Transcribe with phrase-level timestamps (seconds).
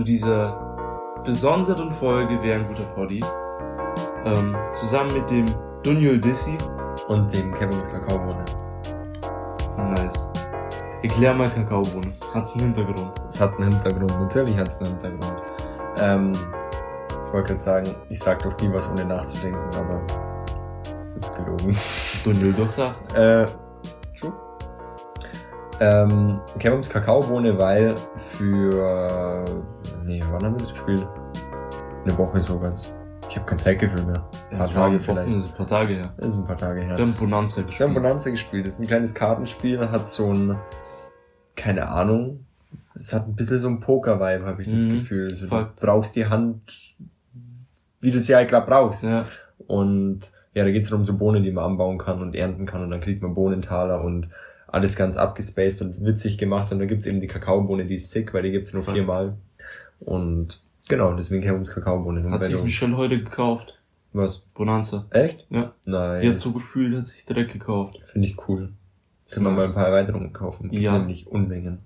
[0.00, 3.22] zu dieser besonderen Folge Wer ein guter Poddy.
[4.24, 5.44] Ähm, zusammen mit dem
[5.82, 6.56] Dunjul Dissi.
[7.08, 8.46] Und dem Kevins Kakaobohne.
[9.76, 10.26] Nice.
[11.02, 12.14] Erklär mal Kakaobohne.
[12.32, 13.12] Hat's einen Hintergrund?
[13.28, 15.42] Es hat einen Hintergrund, natürlich hat es einen Hintergrund.
[15.98, 16.32] Ähm,
[17.22, 20.06] ich wollte gerade sagen, ich sag doch nie was ohne nachzudenken, aber
[20.98, 21.76] es ist gelogen.
[22.24, 23.14] Dunjul durchdacht.
[23.14, 23.46] Äh,
[24.18, 24.32] true.
[25.80, 27.94] Ähm, Kevins Kakaobohne, weil
[28.36, 29.44] für,
[30.10, 31.06] nee, wann haben wir das gespielt?
[32.04, 32.92] Eine Woche sowas.
[33.28, 34.28] Ich habe kein Zeitgefühl mehr.
[34.50, 35.32] Ein paar Tage vielleicht.
[35.32, 36.14] Das ist ein paar Tage her.
[36.16, 36.98] Das ist ein paar Tage her.
[36.98, 37.94] Wir haben Bonanza Wir haben gespielt.
[37.94, 38.66] Bonanza gespielt.
[38.66, 40.56] Das ist ein kleines Kartenspiel, hat so ein,
[41.54, 42.44] keine Ahnung,
[42.92, 44.94] es hat ein bisschen so ein Poker-Vibe, habe ich das Mhm.
[44.94, 45.28] Gefühl.
[45.28, 46.96] Also, du brauchst die Hand,
[48.00, 49.04] wie du sie halt gerade brauchst.
[49.04, 49.26] Ja.
[49.68, 52.82] Und ja, da geht's es um so Bohnen, die man anbauen kann und ernten kann
[52.82, 54.28] und dann kriegt man Bohnentaler und
[54.66, 56.72] alles ganz abgespaced und witzig gemacht.
[56.72, 58.96] Und dann gibt's eben die Kakaobohne, die ist sick, weil die gibt's nur Fakt.
[58.96, 59.36] viermal.
[60.00, 62.28] Und genau, deswegen kennen wir uns Kakaobohne.
[62.30, 63.78] Hat sich Michelle heute gekauft.
[64.12, 64.38] Was?
[64.54, 65.06] Bonanza.
[65.10, 65.46] Echt?
[65.50, 65.72] Ja.
[65.86, 66.22] Nein.
[66.22, 68.00] Die hat so gefühlt, hat sich direkt gekauft.
[68.06, 68.72] Finde ich cool.
[69.32, 70.70] Können wir mal ein paar Erweiterungen kaufen.
[70.70, 70.98] Gibt Ja.
[70.98, 71.78] Nämlich Unmengen.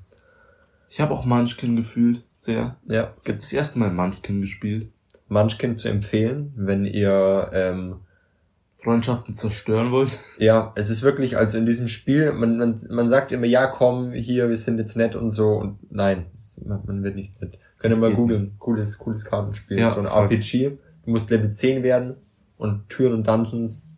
[0.88, 2.22] Ich habe auch Munchkin gefühlt.
[2.36, 2.76] Sehr.
[2.86, 3.12] Ja.
[3.22, 4.88] Ich habe das erste Mal Munchkin gespielt.
[5.28, 7.96] Munchkin zu empfehlen, wenn ihr, ähm,
[8.84, 10.18] Freundschaften zerstören wollt.
[10.38, 14.12] ja, es ist wirklich, also in diesem Spiel, man, man, man sagt immer, ja, komm,
[14.12, 16.26] hier, wir sind jetzt nett und so, und nein,
[16.64, 17.58] man, man wird nicht nett.
[17.84, 18.54] Könnt ihr mal googeln.
[18.58, 19.78] Cooles, cooles Kartenspiel.
[19.78, 20.22] Ja, so ein voll.
[20.22, 20.78] RPG.
[21.04, 22.16] Du musst Level 10 werden
[22.56, 23.92] und Türen und Dungeons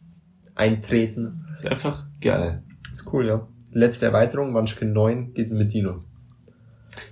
[0.57, 1.47] eintreten.
[1.53, 2.65] Ist einfach geil.
[2.91, 3.47] Ist cool, ja.
[3.71, 6.09] Letzte Erweiterung, Munchkin 9, geht mit Dinos.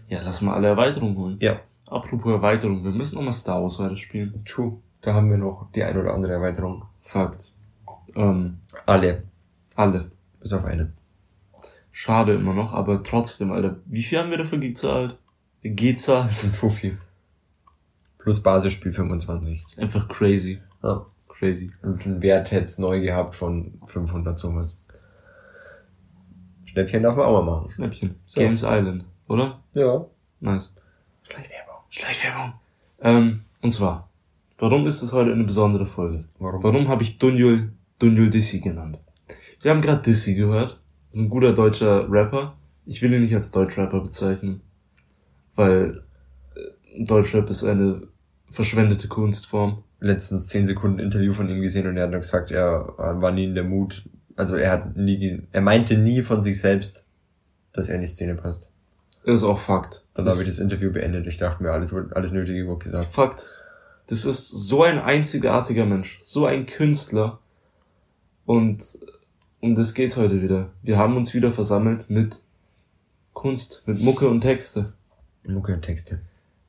[0.08, 1.36] Ja, lass mal alle Erweiterungen holen.
[1.40, 1.60] Ja.
[1.86, 4.42] Apropos Erweiterung, wir müssen nochmal Star Wars weiter spielen.
[4.44, 4.78] True.
[5.00, 6.86] Da haben wir noch die ein oder andere Erweiterung.
[7.02, 7.52] Fakt.
[8.16, 9.22] Ähm, Alle.
[9.76, 10.10] alle.
[10.40, 10.92] Bis auf eine.
[11.92, 13.76] Schade immer noch, aber trotzdem, Alter.
[13.86, 15.16] Wie viel haben wir dafür gezahlt?
[15.64, 16.44] Gezahlt.
[16.44, 16.98] Ein Fuffi.
[18.18, 19.62] Plus Basisspiel 25.
[19.64, 20.60] ist einfach crazy.
[20.82, 21.06] Ja.
[21.28, 21.72] Crazy.
[21.82, 24.80] Und einen Wert hätte es neu gehabt von 500 sowas.
[26.64, 27.70] Schnäppchen darf man auch mal machen.
[27.72, 28.14] Schnäppchen.
[28.26, 28.40] So.
[28.40, 29.60] Games Island, oder?
[29.72, 30.06] Ja.
[30.40, 30.74] Nice.
[31.22, 31.74] Schleichwerbung.
[31.88, 32.52] Schleichwerbung.
[33.00, 34.10] Ähm, und zwar,
[34.58, 36.24] warum ist das heute eine besondere Folge?
[36.38, 36.62] Warum?
[36.62, 38.98] Warum habe ich Dunjul, Dunjul Dissi genannt?
[39.62, 40.80] Wir haben gerade Dissi gehört.
[41.08, 42.56] Das ist ein guter deutscher Rapper.
[42.86, 44.60] Ich will ihn nicht als Deutschrapper bezeichnen.
[45.56, 46.02] Weil
[46.54, 48.08] äh, Deutschrap ist eine
[48.50, 49.82] verschwendete Kunstform.
[50.00, 53.44] Letztens 10 Sekunden Interview von ihm gesehen und er hat nur gesagt, er war nie
[53.44, 54.04] in der Mut.
[54.36, 57.04] Also er hat nie, er meinte nie von sich selbst,
[57.72, 58.68] dass er in die Szene passt.
[59.24, 60.04] Ist auch Fakt.
[60.14, 61.26] Dann Das habe ich das Interview beendet.
[61.26, 63.06] Ich dachte mir, alles, alles Nötige wurde gesagt.
[63.06, 63.48] Fakt.
[64.06, 67.38] Das ist so ein einzigartiger Mensch, so ein Künstler.
[68.44, 68.98] Und
[69.60, 70.68] um das geht's heute wieder.
[70.82, 72.38] Wir haben uns wieder versammelt mit
[73.32, 74.92] Kunst, mit Mucke und Texte.
[75.46, 76.20] Und Texte.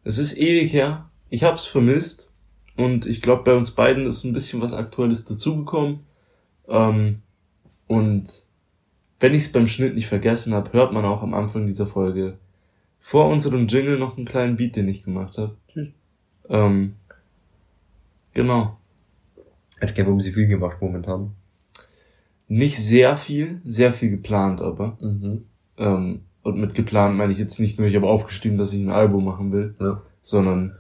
[0.04, 1.10] Es ist ewig her.
[1.30, 2.32] Ich hab's vermisst.
[2.78, 6.02] Und ich glaube, bei uns beiden ist ein bisschen was Aktuelles dazugekommen.
[6.68, 7.22] Ähm,
[7.88, 8.44] und
[9.20, 12.38] wenn ich's beim Schnitt nicht vergessen habe, hört man auch am Anfang dieser Folge
[13.00, 15.56] vor unserem Jingle noch einen kleinen Beat, den ich gemacht habe.
[15.68, 15.90] Tschüss.
[16.50, 16.96] Ähm,
[18.34, 18.78] genau.
[19.80, 21.32] Hat Kevin sie viel gemacht momentan.
[22.48, 24.98] Nicht sehr viel, sehr viel geplant aber.
[25.02, 25.46] Mhm.
[25.78, 28.92] Ähm, und mit geplant meine ich jetzt nicht nur, ich habe aufgeschrieben, dass ich ein
[28.92, 30.04] Album machen will, Ja.
[30.22, 30.76] sondern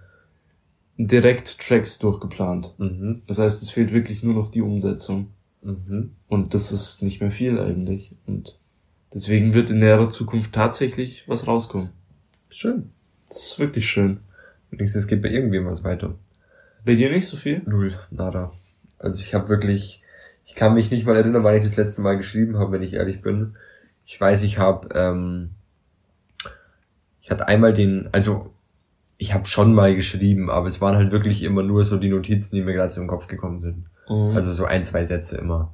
[0.97, 2.75] direkt Tracks durchgeplant.
[2.77, 3.23] Mhm.
[3.25, 5.29] Das heißt, es fehlt wirklich nur noch die Umsetzung.
[5.63, 6.11] Mhm.
[6.27, 8.11] Und das ist nicht mehr viel eigentlich.
[8.27, 8.59] Und
[9.11, 11.89] deswegen wird in näherer Zukunft tatsächlich was rauskommen.
[12.49, 12.91] Schön.
[13.27, 14.19] Das ist wirklich schön.
[14.69, 16.13] Wenigstens es geht bei irgendwem was weiter.
[16.85, 17.63] Bei dir nicht so viel?
[17.65, 18.51] Null, nada.
[18.99, 20.03] Also ich habe wirklich,
[20.45, 22.93] ich kann mich nicht mal erinnern, wann ich das letzte Mal geschrieben habe, wenn ich
[22.93, 23.55] ehrlich bin.
[24.05, 25.51] Ich weiß, ich habe, ähm,
[27.21, 28.53] ich hatte einmal den, also
[29.17, 32.55] ich habe schon mal geschrieben, aber es waren halt wirklich immer nur so die Notizen,
[32.55, 33.85] die mir gerade so im Kopf gekommen sind.
[34.09, 34.35] Mhm.
[34.35, 35.73] Also so ein, zwei Sätze immer.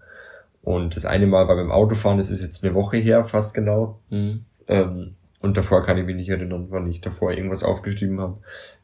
[0.62, 4.00] Und das eine Mal war beim Autofahren, das ist jetzt eine Woche her, fast genau.
[4.10, 4.46] Mhm.
[4.68, 8.38] Ähm, und davor kann ich mich nicht erinnern, wann ich davor irgendwas aufgeschrieben habe.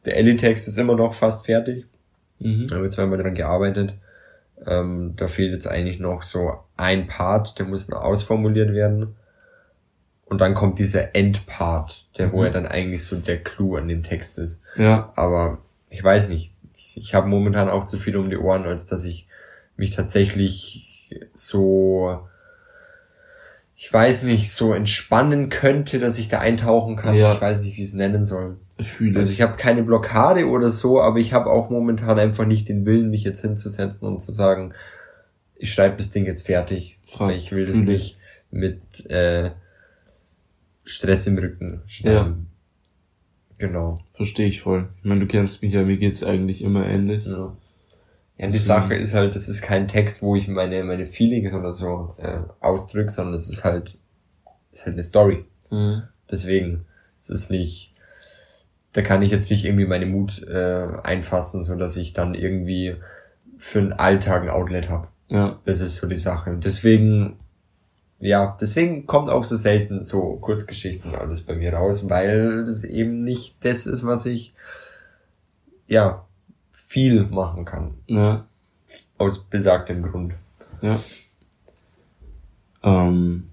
[0.04, 1.86] Der Ellie-Text ist immer noch fast fertig.
[2.40, 2.66] Mhm.
[2.66, 3.94] Da haben wir zweimal dran gearbeitet.
[4.66, 9.14] Ähm, da fehlt jetzt eigentlich noch so ein Part, der muss noch ausformuliert werden.
[10.28, 12.44] Und dann kommt dieser Endpart, der wo Mhm.
[12.44, 14.62] ja dann eigentlich so der Clou an dem Text ist.
[14.76, 15.12] Ja.
[15.16, 15.58] Aber
[15.90, 16.52] ich weiß nicht.
[16.76, 19.26] Ich, ich habe momentan auch zu viel um die Ohren, als dass ich
[19.76, 22.18] mich tatsächlich so,
[23.76, 27.14] ich weiß nicht, so entspannen könnte, dass ich da eintauchen kann.
[27.14, 27.32] Ja.
[27.32, 28.56] Ich weiß nicht, wie ich es nennen soll.
[28.80, 29.38] Fühle Also ich.
[29.38, 33.10] ich habe keine Blockade oder so, aber ich habe auch momentan einfach nicht den Willen,
[33.10, 34.72] mich jetzt hinzusetzen und zu sagen,
[35.56, 36.98] ich schreibe das Ding jetzt fertig.
[37.08, 37.82] Fuck, ich will das ich.
[37.84, 38.18] nicht
[38.50, 39.50] mit äh,
[40.88, 42.48] Stress im Rücken schreiben.
[43.58, 44.00] Genau.
[44.12, 44.88] Verstehe ich voll.
[44.98, 47.24] Ich meine, du kennst mich ja, mir geht's eigentlich immer ähnlich.
[47.24, 47.56] Ja.
[48.38, 51.52] Ja, und die Sache ist halt, das ist kein Text, wo ich meine, meine Feelings
[51.52, 53.98] oder so äh, ausdrücke, sondern es ist halt,
[54.70, 55.44] ist halt eine Story.
[55.70, 56.04] Mhm.
[56.30, 56.84] Deswegen,
[57.20, 57.94] es ist nicht,
[58.92, 62.94] da kann ich jetzt nicht irgendwie meine Mut äh, einfassen, so dass ich dann irgendwie
[63.56, 65.08] für einen Alltag ein Outlet habe.
[65.28, 66.56] Ja, Das ist so die Sache.
[66.62, 67.36] Deswegen,
[68.20, 73.22] ja, deswegen kommt auch so selten so Kurzgeschichten alles bei mir raus, weil das eben
[73.22, 74.54] nicht das ist, was ich,
[75.86, 76.24] ja,
[76.70, 77.94] viel machen kann.
[78.06, 78.46] ja,
[79.18, 80.34] Aus besagtem Grund.
[80.82, 81.00] ja.
[82.82, 83.48] Ähm,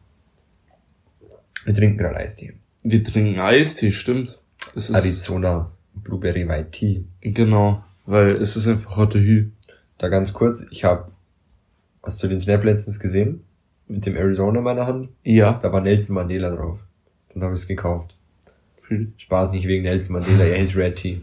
[1.65, 2.53] Wir trinken gerade Eistee.
[2.83, 4.39] wir trinken Eistee, stimmt.
[4.75, 7.05] Es ist, Arizona Blueberry White Tea.
[7.21, 9.49] genau, weil es ist einfach Hotte Hü.
[9.97, 11.11] Da ganz kurz, ich habe,
[12.03, 13.43] hast du den Snap letztens gesehen?
[13.87, 15.09] Mit dem Arizona in meiner Hand?
[15.23, 16.79] Ja, Da war Nelson Mandela drauf.
[17.33, 18.15] Dann habe ich es gekauft.
[18.89, 19.13] ich.
[19.17, 21.21] Spaß nicht wegen Nelson Mandela, er ist Red Tea.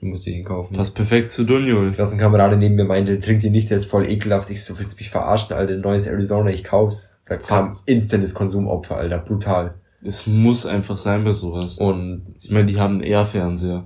[0.00, 0.76] Du musst ihn kaufen.
[0.76, 1.88] Passt perfekt zu Dunjol.
[1.90, 4.50] Die Klassenkamerade neben mir meinte, trink die nicht, der ist voll ekelhaft.
[4.50, 7.18] Ich so, willst mich verarschen, Alter, neues Arizona, ich kauf's.
[7.26, 9.74] Da kam instantes Konsumopfer, Alter, brutal.
[10.02, 11.78] Es muss einfach sein bei sowas.
[11.78, 13.84] Und Ich meine, die haben eher Fernseher.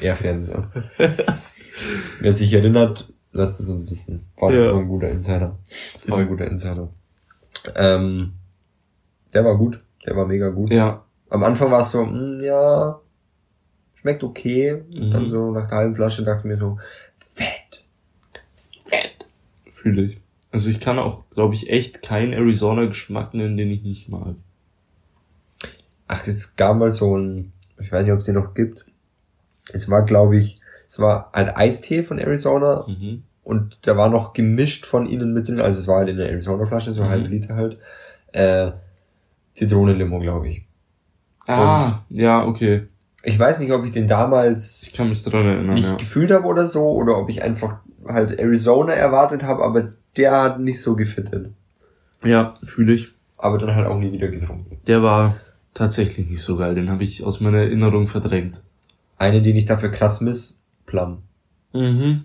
[0.00, 0.68] er Fernseher.
[2.20, 4.26] Wer sich erinnert, lasst es uns wissen.
[4.38, 4.74] War Ja.
[4.76, 5.58] ein guter Insider.
[6.04, 6.22] Ist Voll.
[6.22, 6.88] ein guter Insider.
[7.74, 8.32] Ähm,
[9.34, 9.82] der war gut.
[10.06, 10.72] Der war mega gut.
[10.72, 13.00] Ja, Am Anfang war es so, mm, ja,
[13.94, 14.74] schmeckt okay.
[14.74, 15.10] Und Mhm.
[15.10, 16.78] dann so nach der halben Flasche dachte ich mir so,
[17.18, 17.84] fett.
[18.84, 19.26] fett.
[19.72, 20.20] Fühle ich.
[20.52, 24.36] Also ich kann auch, glaube ich, echt keinen Arizona-Geschmack nennen, den ich nicht mag.
[26.06, 28.86] Ach, es gab mal so ein, ich weiß nicht, ob es den noch gibt.
[29.72, 33.24] Es war, glaube ich, es war ein Eistee von Arizona Mhm.
[33.46, 36.28] Und der war noch gemischt von ihnen mit drin, also es war halt in der
[36.30, 37.08] Arizona-Flasche, so Mhm.
[37.08, 37.78] halbe Liter halt.
[38.32, 38.72] Äh,
[39.54, 40.66] Zitronenlimo, glaube ich.
[41.46, 42.88] Ah, ja, okay.
[43.22, 45.96] Ich weiß nicht, ob ich den damals Ich kann mich dran erinnern, nicht ja.
[45.96, 50.60] gefühlt habe oder so, oder ob ich einfach halt Arizona erwartet habe, aber der hat
[50.60, 51.50] nicht so gefittet.
[52.24, 53.08] Ja, fühle ich.
[53.38, 54.78] Aber dann halt auch nie wieder getrunken.
[54.86, 55.36] Der war
[55.74, 56.74] tatsächlich nicht so geil.
[56.74, 58.62] Den habe ich aus meiner Erinnerung verdrängt.
[59.18, 61.18] Eine, die ich dafür krass miss, Plum.
[61.72, 62.24] Mhm.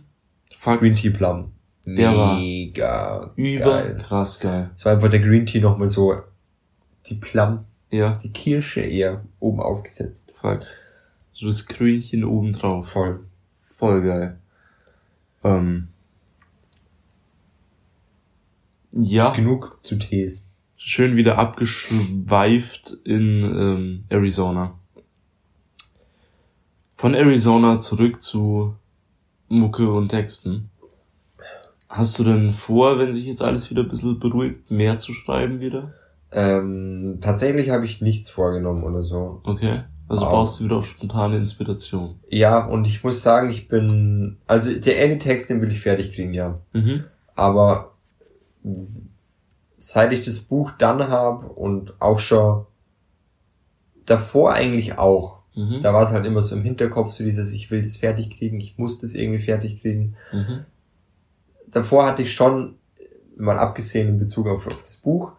[0.54, 0.82] Fakt.
[0.82, 1.52] Green Tea Plum.
[1.86, 3.98] Der war Mega Über geil.
[3.98, 4.70] krass geil.
[4.76, 6.14] Es war einfach der Green Tea nochmal so,
[7.08, 10.32] die Plum, Ja, die Kirsche eher oben aufgesetzt.
[10.40, 10.68] Fakt.
[11.32, 12.90] So das Grünchen oben drauf.
[12.90, 13.26] Voll.
[13.78, 14.38] Voll geil.
[15.44, 15.88] Ähm.
[18.92, 20.48] Ja, Genug zu Tees.
[20.76, 24.78] schön wieder abgeschweift in ähm, Arizona.
[26.96, 28.76] Von Arizona zurück zu
[29.52, 30.70] Mucke und Texten.
[31.90, 35.60] Hast du denn vor, wenn sich jetzt alles wieder ein bisschen beruhigt, mehr zu schreiben
[35.60, 35.94] wieder?
[36.32, 39.42] Ähm, tatsächlich habe ich nichts vorgenommen oder so.
[39.44, 39.84] Okay.
[40.08, 40.32] Also Wow.
[40.32, 42.20] baust du wieder auf spontane Inspiration.
[42.30, 46.14] Ja, und ich muss sagen, ich bin, also der eine Text, den will ich fertig
[46.14, 46.60] kriegen, ja.
[46.74, 47.04] Mhm.
[47.36, 47.92] Aber
[49.78, 52.66] seit ich das Buch dann habe und auch schon
[54.06, 55.82] davor eigentlich auch, Mhm.
[55.82, 58.60] da war es halt immer so im Hinterkopf, so dieses, ich will das fertig kriegen,
[58.60, 60.16] ich muss das irgendwie fertig kriegen.
[60.32, 60.66] Mhm.
[61.68, 62.76] Davor hatte ich schon,
[63.36, 65.34] mal abgesehen in Bezug auf, auf das Buch,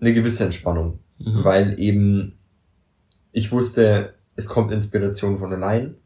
[0.00, 0.98] eine gewisse Entspannung.
[1.18, 1.44] Mhm.
[1.44, 2.38] Weil eben
[3.32, 5.96] ich wusste, es kommt Inspiration von allein.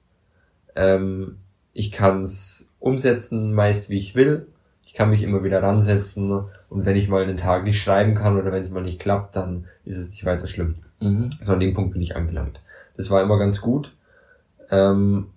[0.77, 1.39] Ähm,
[1.73, 4.47] ich kann es umsetzen, meist wie ich will.
[4.85, 6.31] Ich kann mich immer wieder ransetzen
[6.69, 9.35] und wenn ich mal einen Tag nicht schreiben kann oder wenn es mal nicht klappt,
[9.35, 10.77] dann ist es nicht weiter schlimm.
[11.01, 11.31] Mhm.
[11.41, 12.61] So an dem Punkt bin ich angelangt.
[12.97, 13.97] Das war immer ganz gut.
[14.71, 15.29] Ähm,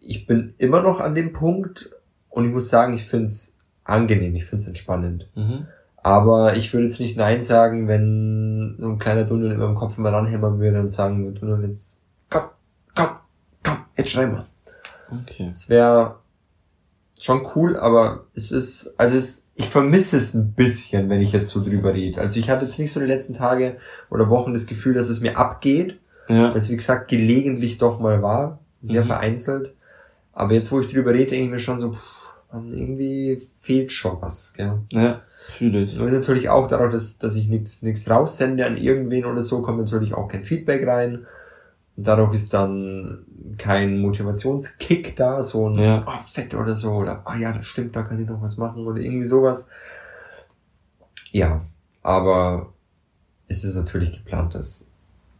[0.00, 1.90] ich bin immer noch an dem Punkt
[2.28, 5.28] und ich muss sagen, ich find's angenehm, ich find's entspannend.
[5.34, 5.66] Mhm.
[5.96, 9.96] Aber ich würde jetzt nicht Nein sagen, wenn so ein kleiner Tunnel in meinem Kopf
[9.96, 12.42] immer ranhämmern würde und sagen würde, Tunnel jetzt, komm,
[12.94, 13.08] komm,
[13.62, 14.46] komm, jetzt schreib mal.
[15.22, 15.48] Okay.
[15.50, 16.16] Es wäre
[17.18, 21.48] schon cool, aber es ist, also es, ich vermisse es ein bisschen, wenn ich jetzt
[21.48, 22.20] so drüber rede.
[22.20, 23.76] Also ich hatte jetzt nicht so die letzten Tage
[24.10, 26.52] oder Wochen das Gefühl, dass es mir abgeht, Ja.
[26.54, 29.08] es wie gesagt gelegentlich doch mal war, sehr Mhm.
[29.08, 29.74] vereinzelt.
[30.32, 32.00] Aber jetzt, wo ich drüber rede, denke ich mir schon so, pff,
[32.52, 34.80] Mann, irgendwie fehlt schon was, gell.
[34.92, 35.98] Ja, fühle ich.
[35.98, 39.78] Und natürlich auch dadurch, dass, dass ich nichts nichts raussende an irgendwen oder so, kommt
[39.78, 41.26] natürlich auch kein Feedback rein.
[41.96, 43.24] Und dadurch ist dann
[43.58, 46.04] kein Motivationskick da, so ein Ja.
[46.06, 48.86] oh, fett oder so, oder ah ja, das stimmt, da kann ich noch was machen
[48.86, 49.68] oder irgendwie sowas.
[51.32, 51.60] Ja,
[52.02, 52.72] aber
[53.48, 54.88] es ist natürlich geplant, dass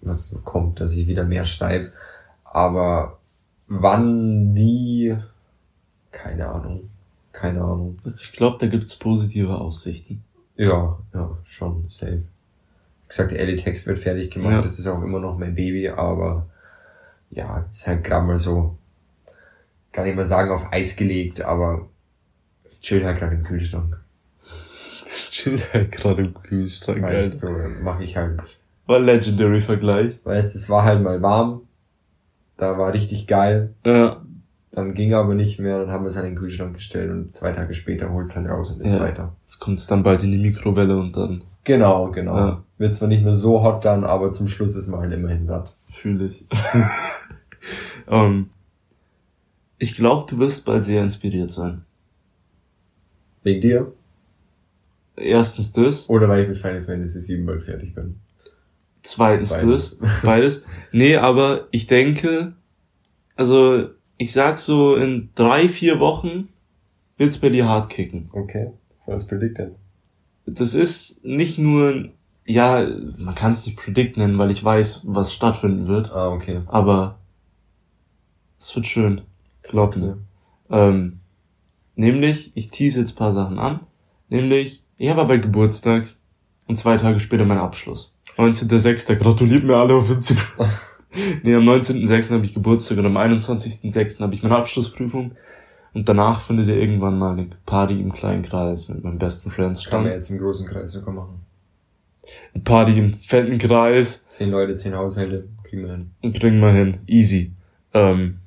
[0.07, 1.93] was kommt, dass ich wieder mehr schreibe.
[2.45, 3.19] Aber
[3.67, 5.17] wann, wie,
[6.13, 6.91] keine Ahnung.
[7.33, 7.99] Keine Ahnung.
[8.05, 10.23] Also ich glaube, da gibt's positive Aussichten.
[10.57, 12.23] Ja, ja, schon, safe.
[12.23, 14.63] Wie gesagt, der Ellie-Text wird fertig gemacht, Ja.
[14.63, 16.47] das ist auch immer noch mein Baby, aber
[17.31, 18.77] ja, ist halt gerade mal so,
[19.91, 21.89] kann ich mal sagen, auf Eis gelegt, aber
[22.81, 23.99] chill halt gerade im Kühlschrank.
[25.31, 27.63] Chill halt gerade im Kühlschrank, Weißt Alter.
[27.65, 28.41] so, mache ich halt.
[28.87, 30.21] War legendary Vergleich.
[30.25, 31.63] Weißt, es war halt mal warm,
[32.57, 34.23] da war richtig geil, Ja.
[34.73, 37.35] dann ging aber nicht mehr, dann haben wir es halt in den Kühlschrank gestellt und
[37.35, 39.01] zwei Tage später holt's halt raus und ist Ja.
[39.01, 39.35] weiter.
[39.43, 42.37] Jetzt kommt's dann bald in die Mikrowelle und dann Genau, genau.
[42.37, 42.63] Ja.
[42.77, 45.75] Wird zwar nicht mehr so hot dann, aber zum Schluss ist man halt immerhin satt.
[45.91, 46.45] fühle ich.
[48.09, 48.51] ähm,
[49.79, 51.85] ich glaube, du wirst bald sehr inspiriert sein.
[53.45, 53.93] Wegen dir?
[55.17, 58.17] Erstens das, Oder weil ich mit Final Fantasy VII bald fertig bin.
[59.05, 59.99] Zweitens Beides.
[59.99, 60.67] das, beides.
[60.93, 62.55] Nee, aber ich denke,
[63.37, 66.49] also ich sag so in drei, vier Wochen
[67.17, 68.29] wird's bei dir hart kicken.
[68.33, 68.73] Okay.
[69.07, 69.77] Was predicted?
[70.47, 72.09] Das ist nicht nur,
[72.45, 72.87] ja,
[73.19, 76.61] man kann es nicht Predict nennen, weil ich weiß, was stattfinden wird, Ah, okay.
[76.67, 77.19] aber
[78.59, 79.23] es wird schön.
[79.63, 80.19] Glaub mir.
[80.69, 80.89] okay.
[80.89, 81.21] Ähm,
[81.97, 83.81] nämlich, ich tease jetzt ein paar Sachen an.
[84.29, 86.15] Nämlich, ich habe bald Geburtstag
[86.67, 88.14] und zwei Tage später mein Abschluss.
[88.37, 89.15] 19.06.
[89.17, 90.69] Gratuliert mir alle auf Instagram.
[91.43, 92.33] nee, am 19.06.
[92.33, 94.21] habe ich Geburtstag und am 21.06.
[94.21, 95.33] habe ich meine Abschlussprüfung.
[95.93, 99.85] Und danach findet ihr irgendwann mal eine Party im kleinen Kreis mit meinen besten Friends
[99.85, 100.15] Kann man statt.
[100.17, 101.41] jetzt im großen Kreis sogar machen.
[102.53, 104.27] Eine Party im fetten Kreis.
[104.29, 106.11] Zehn Leute, zehn Haushalte, kriegen wir hin.
[106.23, 106.99] Und bringen wir hin.
[107.07, 107.53] Easy.
[107.93, 108.39] Ähm,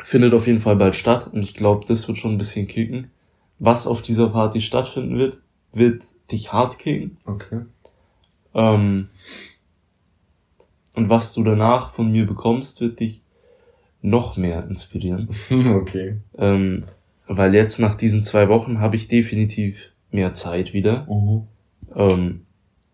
[0.00, 3.10] findet auf jeden Fall bald statt und ich glaube, das wird schon ein bisschen kicken.
[3.58, 5.38] Was auf dieser Party stattfinden wird,
[5.72, 7.16] wird dich hart kicken.
[7.24, 7.60] Okay.
[8.54, 9.08] Ähm,
[10.94, 13.22] und was du danach von mir bekommst, wird dich
[14.02, 15.28] noch mehr inspirieren.
[15.74, 16.16] okay.
[16.36, 16.84] Ähm,
[17.26, 21.06] weil jetzt nach diesen zwei Wochen habe ich definitiv mehr Zeit wieder.
[21.08, 21.46] Mhm.
[21.94, 22.40] Ähm,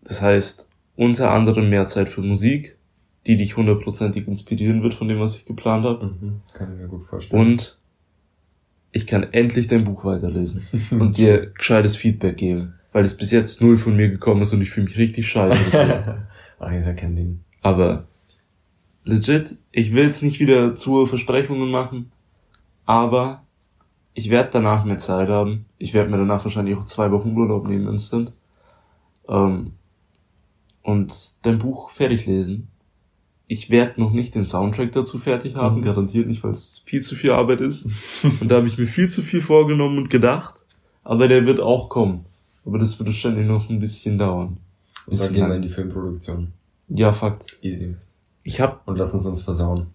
[0.03, 2.77] das heißt, unter anderem mehr Zeit für Musik,
[3.25, 6.05] die dich hundertprozentig inspirieren wird von dem, was ich geplant habe.
[6.05, 6.41] Mhm.
[6.53, 7.41] Kann ich mir gut vorstellen.
[7.41, 7.77] Und
[8.91, 10.63] ich kann endlich dein Buch weiterlesen
[10.99, 14.61] und dir gescheites Feedback geben, weil es bis jetzt null von mir gekommen ist und
[14.63, 16.25] ich fühle mich richtig scheiße.
[16.59, 17.41] Ach, ist ja kein Ding.
[17.61, 18.07] Aber
[19.03, 22.11] legit, ich will jetzt nicht wieder zu hohe Versprechungen machen,
[22.87, 23.43] aber
[24.15, 25.65] ich werde danach mehr Zeit haben.
[25.77, 28.31] Ich werde mir danach wahrscheinlich auch zwei Wochen Urlaub nehmen, instant.
[29.29, 29.73] Ähm,
[30.81, 31.13] und
[31.43, 32.69] dein Buch fertig lesen.
[33.45, 35.83] Ich werde noch nicht den Soundtrack dazu fertig haben, Mhm.
[35.83, 37.89] garantiert nicht, weil es viel zu viel Arbeit ist.
[38.41, 40.65] und da habe ich mir viel zu viel vorgenommen und gedacht.
[41.03, 42.25] Aber der wird auch kommen.
[42.67, 44.57] Aber das wird wahrscheinlich noch ein bisschen dauern.
[45.07, 45.55] Und dann gehen wir lang.
[45.57, 46.51] in die Filmproduktion.
[46.89, 47.57] Ja, Fakt.
[47.61, 47.95] Easy.
[48.43, 49.87] Ich habe Und lass uns uns versauen.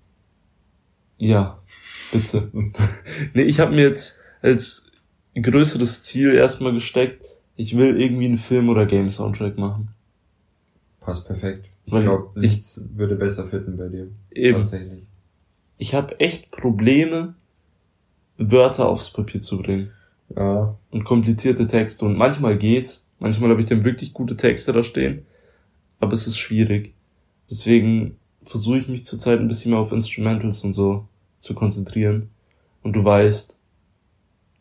[1.19, 1.59] Ja,
[2.11, 2.51] bitte.
[3.35, 4.91] nee, ich habe mir jetzt als
[5.35, 7.27] größeres Ziel erstmal gesteckt,
[7.57, 9.89] ich will irgendwie einen Film- oder Game-Soundtrack machen.
[11.01, 11.69] Passt perfekt.
[11.85, 14.09] Ich glaube, ich- nichts würde besser fitten bei dir.
[14.31, 14.59] Eben.
[14.59, 15.03] Tatsächlich.
[15.79, 17.35] Ich habe echt Probleme,
[18.39, 19.91] Wörter aufs Papier zu bringen.
[20.37, 20.77] Ja.
[20.91, 22.05] Und komplizierte Texte.
[22.05, 23.07] Und manchmal geht's.
[23.19, 25.27] Manchmal habe ich dann wirklich gute Texte da stehen.
[26.01, 26.95] Aber es ist schwierig.
[27.51, 31.07] Deswegen versuche ich mich zurzeit ein bisschen mehr auf Instrumentals und so
[31.39, 32.31] zu konzentrieren.
[32.83, 33.59] Und du weißt,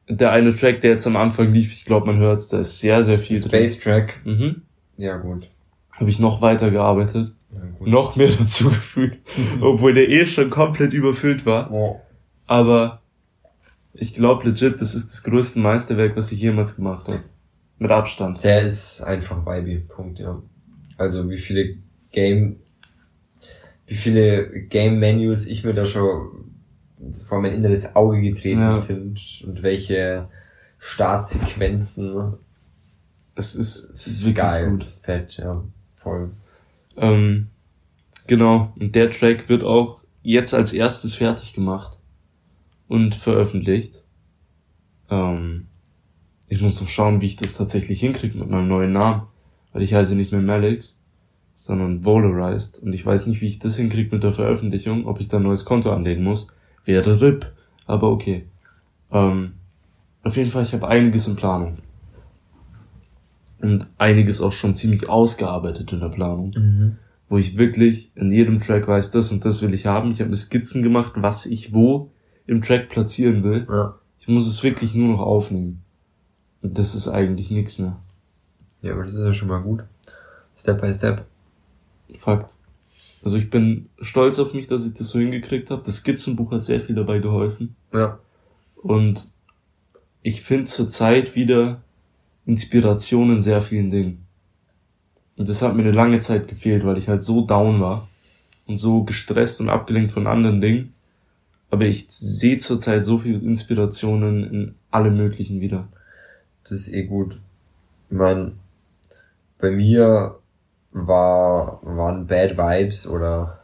[0.10, 3.04] der eine Track, der jetzt am Anfang lief, ich glaube, man hört's, da ist sehr,
[3.04, 4.20] sehr viel Space Track.
[4.26, 4.62] Mhm.
[4.98, 5.50] Ja, gut.
[5.92, 9.20] Habe ich noch weiter gearbeitet, Ja, noch mehr dazugefügt,
[9.62, 11.72] obwohl der eh schon komplett überfüllt war.
[11.72, 12.02] Oh.
[12.48, 13.01] Aber
[13.94, 17.22] ich glaube legit, das ist das größte Meisterwerk, was ich jemals gemacht habe.
[17.78, 18.44] Mit Abstand.
[18.44, 19.82] Der ist einfach Vibe.
[19.88, 20.42] Punkt, ja.
[20.98, 21.78] Also wie viele
[22.12, 22.58] Game,
[23.88, 26.52] wie viele Game Menus ich mir da schon
[27.26, 28.72] vor mein inneres Auge getreten Ja.
[28.72, 30.30] sind und welche
[30.78, 32.36] Startsequenzen.
[33.36, 33.94] Es ist
[34.36, 34.82] Geil, gut.
[34.82, 35.64] das ist fett, ja.
[35.96, 36.32] Voll.
[36.98, 37.48] Ähm,
[38.28, 38.74] genau.
[38.80, 41.98] Und der Track wird auch jetzt als erstes fertig gemacht
[42.92, 44.04] und veröffentlicht.
[45.10, 45.68] Ähm,
[46.50, 49.22] ich muss noch schauen, wie ich das tatsächlich hinkriege mit meinem neuen Namen.
[49.72, 51.02] Weil ich heiße nicht mehr Malix,
[51.54, 52.84] sondern Volarized.
[52.84, 55.44] Und ich weiß nicht, wie ich das hinkriege mit der Veröffentlichung, ob ich da ein
[55.44, 56.48] neues Konto anlegen muss.
[56.84, 57.50] Wäre RIP.
[57.86, 58.48] Aber okay.
[59.10, 59.54] Ähm,
[60.24, 61.78] auf jeden Fall, ich habe einiges in Planung.
[63.62, 66.98] Und einiges auch schon ziemlich ausgearbeitet in der Planung
[67.30, 70.12] wo ich wirklich in jedem Track weiß, das und das will ich haben.
[70.12, 72.12] Ich habe mir Skizzen gemacht, was ich wo
[72.52, 73.66] im Track platzieren will.
[73.70, 73.96] Ja.
[74.20, 75.82] Ich muss es wirklich nur noch aufnehmen.
[76.62, 77.98] Und das ist eigentlich nichts mehr.
[78.82, 79.86] Ja, aber das ist ja schon mal gut.
[80.58, 81.26] Step by Step.
[82.14, 82.56] Fakt.
[83.24, 85.82] Also ich bin stolz auf mich, dass ich das so hingekriegt habe.
[85.86, 87.76] Das Skizzenbuch hat sehr viel dabei geholfen.
[87.94, 88.20] Ja.
[88.76, 89.32] Und
[90.22, 91.82] ich finde zurzeit wieder
[92.46, 94.26] Inspiration in sehr vielen Dingen.
[95.38, 98.10] Und das hat mir eine lange Zeit gefehlt, weil ich halt so down war
[98.66, 100.94] und so gestresst und abgelenkt von anderen Dingen.
[101.72, 105.88] Aber ich sehe zurzeit so viel Inspirationen in alle möglichen wieder.
[106.64, 107.40] Das ist eh gut.
[108.10, 108.60] Ich mein,
[109.58, 110.38] bei mir
[110.92, 113.62] war, waren Bad Vibes oder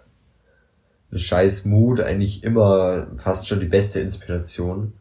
[1.12, 4.94] ein scheiß Mut eigentlich immer fast schon die beste Inspiration.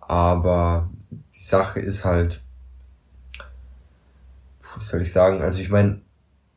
[0.00, 2.40] Aber die Sache ist halt,
[4.76, 6.00] wie soll ich sagen, also ich meine,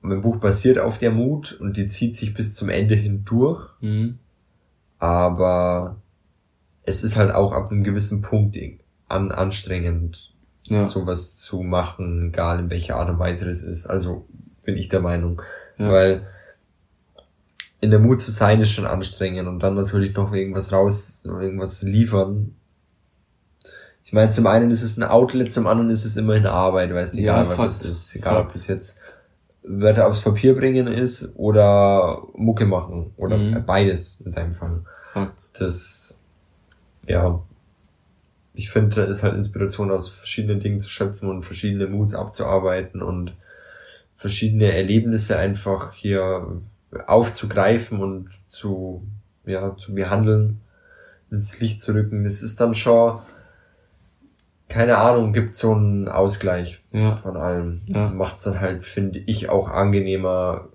[0.01, 3.67] mein Buch basiert auf der Mut und die zieht sich bis zum Ende hin durch.
[3.81, 4.19] Mhm.
[4.99, 5.95] Aber
[6.83, 8.57] es ist halt auch ab einem gewissen Punkt
[9.07, 10.83] an, anstrengend, Ja.
[10.83, 13.87] sowas zu machen, egal in welcher Art und Weise das ist.
[13.87, 14.25] Also
[14.63, 15.41] bin ich der Meinung.
[15.77, 15.89] Ja.
[15.89, 16.27] Weil
[17.81, 21.81] in der Mut zu sein ist schon anstrengend und dann natürlich noch irgendwas raus, irgendwas
[21.81, 22.53] liefern.
[24.03, 27.13] Ich meine, zum einen ist es ein Outlet, zum anderen ist es immerhin Arbeit, weißt
[27.13, 28.15] du, Ja, egal was es ist.
[28.15, 28.55] Egal ob Fakt.
[28.55, 28.98] das jetzt
[29.63, 33.65] Wörter aufs Papier bringen ist oder Mucke machen oder Mhm.
[33.65, 34.81] beides in deinem Fall.
[35.13, 35.49] Fakt.
[35.59, 36.17] Das,
[37.05, 37.41] ja,
[38.53, 43.01] ich finde, da ist halt Inspiration aus verschiedenen Dingen zu schöpfen und verschiedene Moods abzuarbeiten
[43.01, 43.33] und
[44.15, 46.61] verschiedene Erlebnisse einfach hier
[47.07, 49.03] aufzugreifen und zu,
[49.45, 50.59] ja, zu behandeln,
[51.31, 52.23] ins Licht zu rücken.
[52.23, 53.19] Das ist dann schon,
[54.69, 57.15] keine Ahnung, gibt so einen Ausgleich Ja.
[57.15, 57.81] von allem.
[57.87, 58.09] Ja.
[58.09, 60.69] Macht's dann halt, finde ich, auch angenehmer,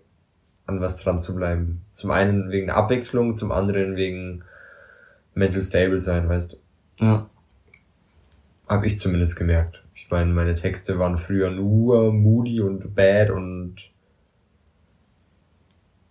[0.67, 1.83] an was dran zu bleiben.
[1.93, 4.43] Zum einen wegen der Abwechslung, zum anderen wegen
[5.35, 6.53] mental stable sein, weißt
[6.99, 7.05] du.
[7.05, 7.31] Ja.
[8.69, 9.85] Hab ich zumindest gemerkt.
[9.95, 13.77] Ich meine, meine Texte waren früher nur moody und bad und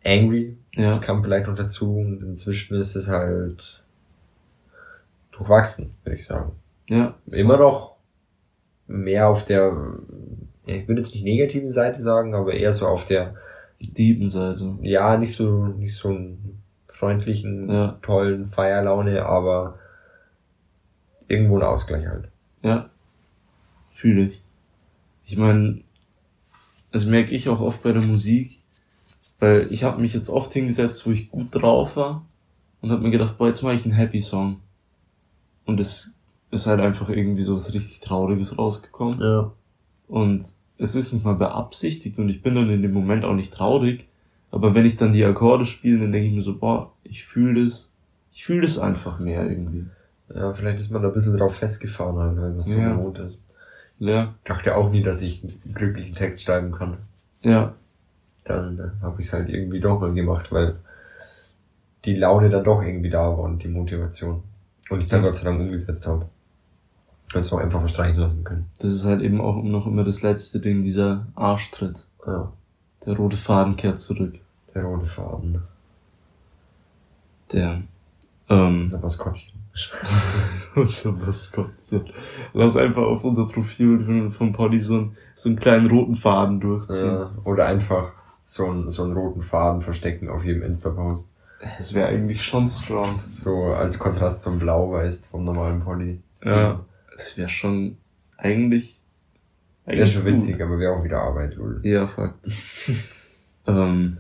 [0.05, 0.57] angry.
[0.75, 0.91] Ja.
[0.91, 3.83] Das kam vielleicht noch dazu und inzwischen ist es halt
[5.31, 6.53] durchwachsen, würde ich sagen.
[6.89, 7.15] Ja.
[7.27, 7.95] Immer noch
[8.87, 9.97] mehr auf der,
[10.65, 13.35] ich würde jetzt nicht negativen Seite sagen, aber eher so auf der,
[13.81, 14.77] Diepen Seite.
[14.81, 17.97] ja, nicht so, nicht so einen freundlichen, Ja.
[18.01, 19.77] tollen Feierlaune, aber
[21.27, 22.29] irgendwo ein Ausgleich halt.
[22.61, 22.89] Ja.
[23.91, 24.41] Fühle ich.
[25.25, 25.81] Ich meine,
[26.91, 28.61] das merke ich auch oft bei der Musik,
[29.39, 32.25] weil ich habe mich jetzt oft hingesetzt, wo ich gut drauf war
[32.81, 34.61] und habe mir gedacht, boah, jetzt mache ich einen Happy Song.
[35.65, 36.21] Und es
[36.53, 39.19] ist halt einfach irgendwie so was richtig Trauriges rausgekommen.
[39.19, 39.51] Ja.
[40.07, 40.43] Und
[40.77, 44.07] es ist nicht mal beabsichtigt und ich bin dann in dem Moment auch nicht traurig.
[44.51, 47.65] Aber wenn ich dann die Akkorde spiele, dann denke ich mir so, boah, ich fühle
[47.65, 47.89] das.
[48.31, 49.85] Ich fühle das einfach mehr irgendwie.
[50.33, 52.93] Ja, vielleicht ist man da ein bisschen drauf festgefahren halt, weil man so Ja.
[52.93, 53.41] gewohnt ist.
[53.99, 54.33] Ja.
[54.43, 56.97] Ich dachte auch nie, dass ich einen glücklichen Text schreiben kann.
[57.43, 57.73] Ja.
[58.43, 60.75] Dann äh, habe ich es halt irgendwie doch mal gemacht, weil
[62.05, 64.43] die Laune dann doch irgendwie da war und die Motivation.
[64.89, 65.21] Und ich es dann.
[65.21, 66.27] Gott sei Dank umgesetzt habe.
[67.33, 68.65] Und es auch einfach verstreichen lassen können.
[68.77, 72.05] Das ist halt eben auch noch immer das letzte Ding, dieser Arschtritt.
[72.27, 72.51] Ja,
[73.05, 74.39] Der rote Faden kehrt zurück.
[74.73, 75.61] der rote Faden.
[77.51, 77.81] Der,
[78.49, 79.53] ähm, Unser Maskottchen.
[80.75, 82.05] unser Maskottchen.
[82.53, 86.59] Lass einfach auf unser Profil von, von Poddy so, einen- so einen kleinen roten Faden
[86.59, 87.07] durchziehen.
[87.07, 88.11] Ja, oder einfach
[88.43, 91.31] so einen, so einen roten Faden verstecken auf jedem Insta-Post.
[91.77, 93.19] Das wäre eigentlich schon strong.
[93.25, 96.21] So als Kontrast zum Blau, weißt, vom normalen Pulli.
[96.43, 96.81] Ja.
[97.23, 97.97] Das wäre schon
[98.35, 99.01] eigentlich,
[99.85, 101.79] Wäre schon witzig, aber wäre auch wieder Arbeit, lol.
[101.83, 102.35] Ja, fuck.
[103.67, 104.17] ähm,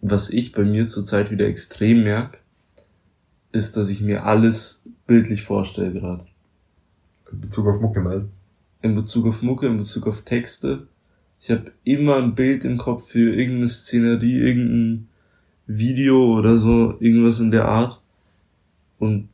[0.00, 2.40] was ich bei mir zurzeit wieder extrem merk,
[3.52, 6.26] ist, dass ich mir alles bildlich vorstelle gerade.
[7.30, 8.34] In Bezug auf Mucke meinst
[8.82, 10.88] In Bezug auf Mucke, in Bezug auf Texte.
[11.40, 15.08] Ich habe immer ein Bild im Kopf für irgendeine Szenerie, irgendein
[15.68, 18.00] Video oder so, irgendwas in der Art.
[18.98, 19.28] Und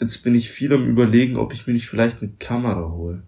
[0.00, 3.22] jetzt bin ich viel am überlegen, ob ich mir nicht vielleicht eine Kamera hole.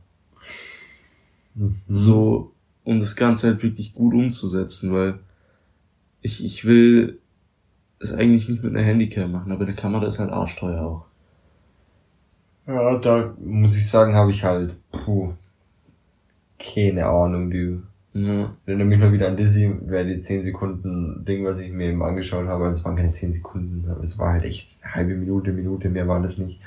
[1.54, 1.76] Mhm.
[1.88, 2.52] So,
[2.84, 5.18] um das Ganze halt wirklich gut umzusetzen, weil
[6.22, 7.18] ich, ich will
[7.98, 11.06] es eigentlich nicht mit einer Handycam machen, aber eine Kamera ist halt arschteuer auch.
[12.66, 15.34] Ja, da muss ich sagen, habe ich halt, puh,
[16.58, 17.82] keine Ahnung, du.
[18.12, 21.70] Ja, Ich erinnere mich mal wieder an Dizzy, wer die 10 Sekunden Ding, was ich
[21.70, 24.76] mir eben angeschaut habe, also es waren keine 10 Sekunden, aber es war halt echt
[24.82, 26.60] eine halbe Minute, Minute, mehr war das nicht.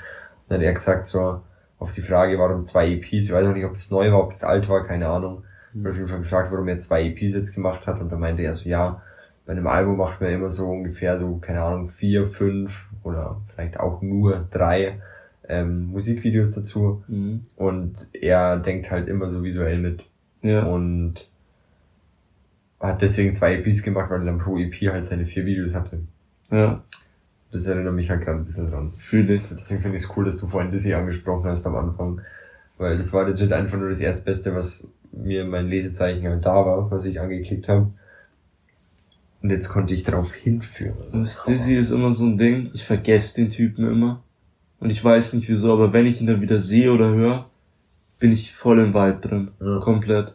[0.48, 1.40] Dann hat er gesagt so,
[1.78, 4.30] auf die Frage, warum zwei EPs, ich weiß auch nicht, ob das neu war, ob
[4.32, 5.44] das alt war, keine Ahnung.
[5.74, 8.00] Ich wurde auf jeden Fall gefragt, warum er zwei EPs jetzt gemacht hat.
[8.00, 9.02] Und da meinte er so, ja,
[9.44, 13.78] bei einem Album macht man immer so ungefähr so, keine Ahnung, vier, fünf oder vielleicht
[13.78, 15.00] auch nur drei
[15.48, 17.02] ähm, Musikvideos dazu.
[17.08, 17.42] Mhm.
[17.56, 20.04] und er denkt halt immer so visuell mit.
[20.42, 21.28] Ja, und
[22.88, 26.00] hat deswegen zwei EPs gemacht, weil er dann pro EP halt seine vier Videos hatte.
[26.50, 26.82] Ja.
[27.50, 28.92] Das erinnert mich halt gerade ein bisschen dran.
[28.96, 29.44] Fühle ich.
[29.48, 32.20] Deswegen finde ich es cool, dass du vorhin Dizzy angesprochen hast am Anfang.
[32.78, 36.66] Weil das war legit einfach nur das Erstbeste, was mir in meinen Lesezeichen halt da
[36.66, 37.90] war, was ich angeklickt habe.
[39.42, 40.96] Und jetzt konnte ich darauf hinführen.
[41.12, 44.22] Das Dizzy ist immer so ein Ding, ich vergesse den Typen immer.
[44.80, 47.48] Und ich weiß nicht wieso, aber wenn ich ihn dann wieder sehe oder höre,
[48.18, 49.50] bin ich voll im Vibe drin.
[49.60, 49.78] Ja.
[49.78, 50.34] Komplett.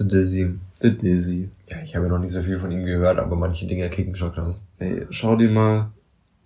[0.00, 0.58] Der Dizzy.
[0.82, 1.50] Der Dizzy.
[1.68, 4.14] Ja, ich habe ja noch nicht so viel von ihm gehört, aber manche Dinge kicken
[4.16, 4.60] schon krass.
[4.78, 5.90] Ey, schau dir mal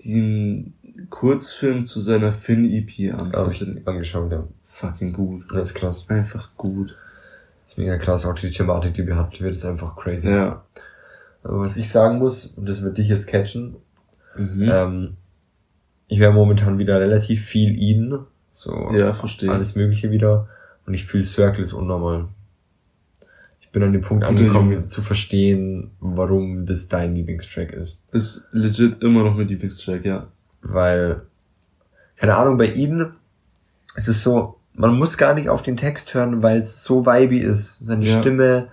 [0.05, 0.75] den
[1.09, 3.33] Kurzfilm zu seiner Finn-EP an.
[3.33, 4.45] Habe ich angeschaut, ja.
[4.64, 5.45] Fucking gut.
[5.53, 6.11] Das ist krass.
[6.11, 6.97] Einfach gut.
[7.64, 8.27] Das ist mega krass.
[8.27, 10.31] Auch die Thematik, die behandelt wird, ist einfach crazy.
[10.31, 10.64] Ja.
[11.45, 13.77] Aber was ich sagen muss, und das wird dich jetzt catchen,
[14.37, 14.69] Mhm.
[14.69, 15.17] ähm,
[16.09, 18.19] ich höre momentan wieder relativ viel ihn.
[18.53, 19.53] So ja, verstehe.
[19.53, 20.49] alles Mögliche wieder.
[20.87, 22.27] Und ich fühle Circles unnormal.
[23.74, 28.00] Ich bin an dem Punkt angekommen, zu verstehen, warum das dein Lieblingstrack ist.
[28.12, 30.28] Ist legit immer noch mein Lieblingstrack, ja.
[30.62, 31.22] Weil,
[32.14, 33.14] keine Ahnung, bei ihnen
[33.96, 37.38] ist es so, man muss gar nicht auf den Text hören, weil es so vibey
[37.40, 37.80] ist.
[37.80, 38.20] Seine Ja.
[38.20, 38.68] Stimme,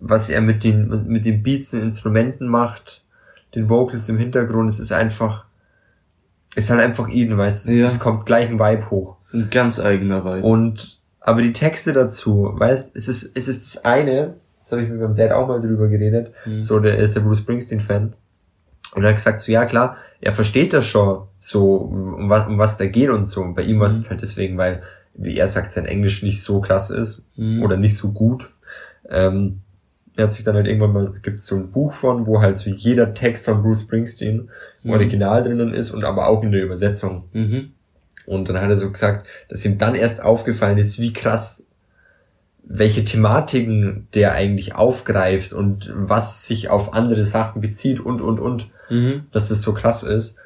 [0.00, 3.04] was er mit den, mit den Beats, den Instrumenten macht,
[3.54, 5.44] den Vocals im Hintergrund, es ist einfach,
[6.56, 7.86] ist halt einfach ihn, weißt du, Ja.
[7.86, 9.18] es kommt gleich ein Vibe hoch.
[9.22, 10.44] Ist ein ganz eigener Vibe.
[10.44, 14.88] Und, aber die Texte dazu, weißt, es ist, es ist das eine, das habe ich
[14.90, 16.60] mit meinem Dad auch mal drüber geredet, Mhm.
[16.60, 18.12] so, der ist ja Bruce Springsteen-Fan.
[18.94, 22.58] Und er hat gesagt, so, ja klar, er versteht das schon, so, um was, um
[22.58, 23.40] was da geht und so.
[23.42, 24.10] Und bei ihm war es Mhm.
[24.10, 24.82] halt deswegen, weil,
[25.14, 27.62] wie er sagt, sein Englisch nicht so krass ist Mhm.
[27.62, 28.50] oder nicht so gut.
[29.08, 29.60] Ähm,
[30.16, 32.68] er hat sich dann halt irgendwann mal, gibt so ein Buch von, wo halt so
[32.70, 34.50] jeder Text von Bruce Springsteen
[34.82, 34.90] im Mhm.
[34.92, 37.24] Original drinnen ist und aber auch in der Übersetzung.
[38.32, 41.68] Und dann hat er so gesagt, dass ihm dann erst aufgefallen ist, wie krass,
[42.64, 48.70] welche Thematiken der eigentlich aufgreift und was sich auf andere Sachen bezieht und, und, und,
[48.90, 49.26] Mhm.
[49.32, 50.36] dass das so krass ist.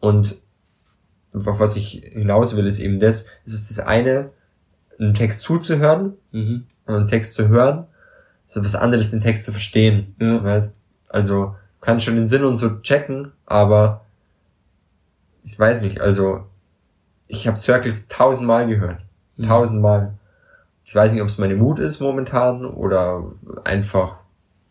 [0.00, 0.36] Und
[1.34, 4.30] auf was ich hinaus will, ist eben das, es ist das eine,
[4.98, 6.64] einen Text zuzuhören, Mhm.
[6.86, 7.86] einen Text zu hören,
[8.48, 10.14] ist was anderes, den Text zu verstehen.
[10.20, 10.42] Ja.
[10.42, 14.04] Weißt, also, du kannst schon den Sinn und so checken, aber
[15.42, 16.46] ich weiß nicht, also
[17.28, 19.00] ich habe Circles tausendmal gehört.
[19.36, 19.48] Mhm.
[19.48, 20.14] Tausendmal.
[20.84, 23.24] Ich weiß nicht, ob es meine Mut ist momentan oder
[23.64, 24.18] einfach,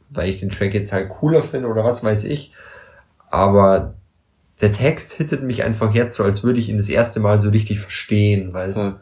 [0.10, 2.54] weil ich den Track jetzt halt cooler finde oder was weiß ich.
[3.30, 3.96] Aber
[4.62, 7.50] der Text hittet mich einfach jetzt so, als würde ich ihn das erste Mal so
[7.50, 9.00] richtig verstehen, weißt Fakt.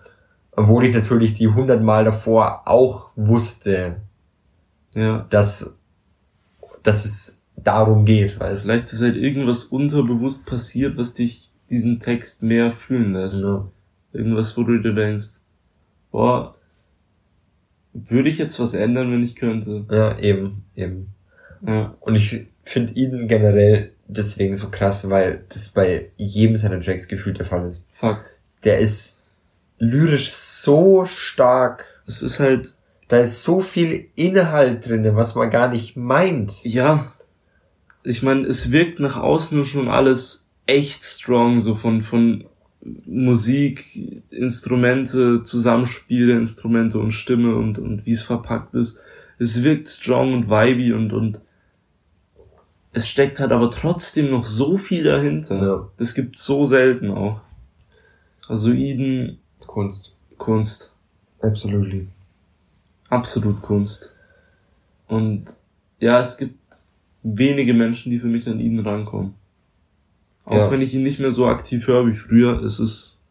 [0.56, 3.98] Obwohl ich natürlich die hundertmal davor auch wusste,
[4.94, 5.26] Ja.
[5.30, 5.76] dass,
[6.84, 12.44] dass es darum geht, weißt Vielleicht ist halt irgendwas unterbewusst passiert, was dich diesen Text
[12.44, 13.42] mehr fühlen lässt.
[13.42, 13.68] Ja.
[14.14, 15.40] Irgendwas, wo du dir denkst,
[16.12, 16.56] boah,
[17.94, 19.86] würde ich jetzt was ändern, wenn ich könnte?
[19.90, 21.10] ja, eben, eben.
[21.66, 21.96] Ja.
[22.00, 27.40] Und ich finde ihn generell deswegen so krass, weil das bei jedem seiner Tracks gefühlt
[27.40, 27.88] der Fall ist.
[27.92, 28.40] Fakt.
[28.64, 29.24] Der ist
[29.80, 32.04] lyrisch so stark.
[32.06, 32.74] Es ist halt,
[33.08, 36.64] Da ist so viel Inhalt drinne, was man gar nicht meint.
[36.64, 37.14] ja,
[38.04, 42.46] ich meine, es wirkt nach außen schon alles echt strong, so von, von
[43.06, 43.86] Musik,
[44.30, 49.02] Instrumente, Zusammenspiel der Instrumente und Stimme und, und wie es verpackt ist.
[49.40, 51.40] Es wirkt strong und vibey und, und
[52.92, 55.66] es steckt halt aber trotzdem noch so viel dahinter.
[55.66, 55.90] Ja.
[55.98, 57.42] Das gibt so selten auch.
[58.48, 60.14] Also Eden, Kunst.
[60.38, 60.94] Kunst.
[61.42, 62.08] Absolutely.
[63.10, 64.16] Absolut Kunst.
[65.08, 65.56] Und
[66.00, 66.60] ja, es gibt
[67.24, 69.36] wenige Menschen, die für mich an ihn rankommen.
[70.46, 70.72] Auch Ja.
[70.72, 73.22] wenn ich ihn nicht mehr so aktiv höre wie früher, es ist,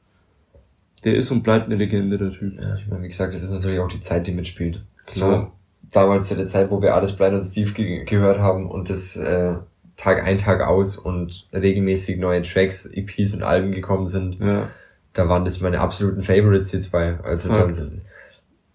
[1.04, 2.54] der ist und bleibt eine Legende, der Typ.
[2.60, 4.82] Ja, ich meine, wie gesagt, das ist natürlich auch die Zeit, die mitspielt.
[5.06, 5.40] Klar.
[5.42, 5.52] So,
[5.92, 9.16] damals zu der Zeit, wo wir alles Blind und Steve ge gehört haben und das
[9.16, 9.56] äh,
[9.96, 14.68] Tag ein, Tag aus und regelmäßig neue Tracks, EPs und Alben gekommen sind, Ja,
[15.12, 17.18] da waren das meine absoluten Favorites jetzt bei.
[17.20, 17.76] Also dann,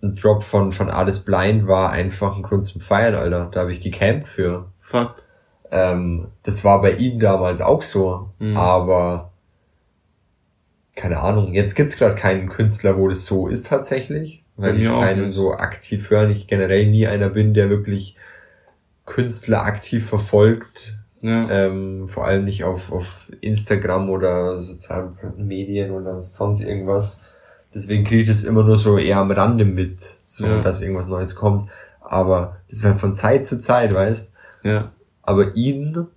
[0.04, 3.50] ein Drop von, von Alles Blind war einfach ein Grund zum Feiern, Alter.
[3.52, 4.68] Da habe ich gecampt für.
[4.80, 5.24] Fakt.
[5.72, 8.56] Ähm, das war bei ihm damals auch so, Mhm.
[8.58, 9.32] aber
[10.96, 14.90] keine Ahnung, jetzt gibt's gerade keinen Künstler, wo das so ist tatsächlich, weil Bei ich
[14.90, 16.30] keinen so aktiv höre.
[16.30, 18.16] Ich generell nie einer bin, der wirklich
[19.06, 26.22] Künstler aktiv verfolgt, Ja, ähm, vor allem nicht auf, auf Instagram oder sozialen Medien oder
[26.22, 27.20] sonst irgendwas.
[27.74, 30.62] Deswegen kriege ich das immer nur so eher am Rande mit, so Ja.
[30.62, 31.70] dass irgendwas Neues kommt.
[32.02, 34.92] Aber das ist halt von Zeit zu Zeit, weißt ja,
[35.28, 36.08] aber ihn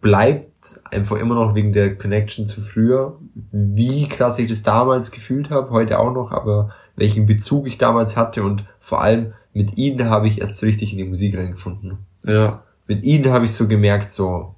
[0.00, 3.18] bleibt einfach immer noch wegen der Connection zu früher.
[3.52, 8.16] Wie krass ich das damals gefühlt habe, heute auch noch, aber welchen Bezug ich damals
[8.16, 11.98] hatte und vor allem mit ihnen habe ich erst so richtig in die Musik reingefunden.
[12.24, 12.62] Ja.
[12.86, 14.54] Mit ihnen habe ich so gemerkt, so,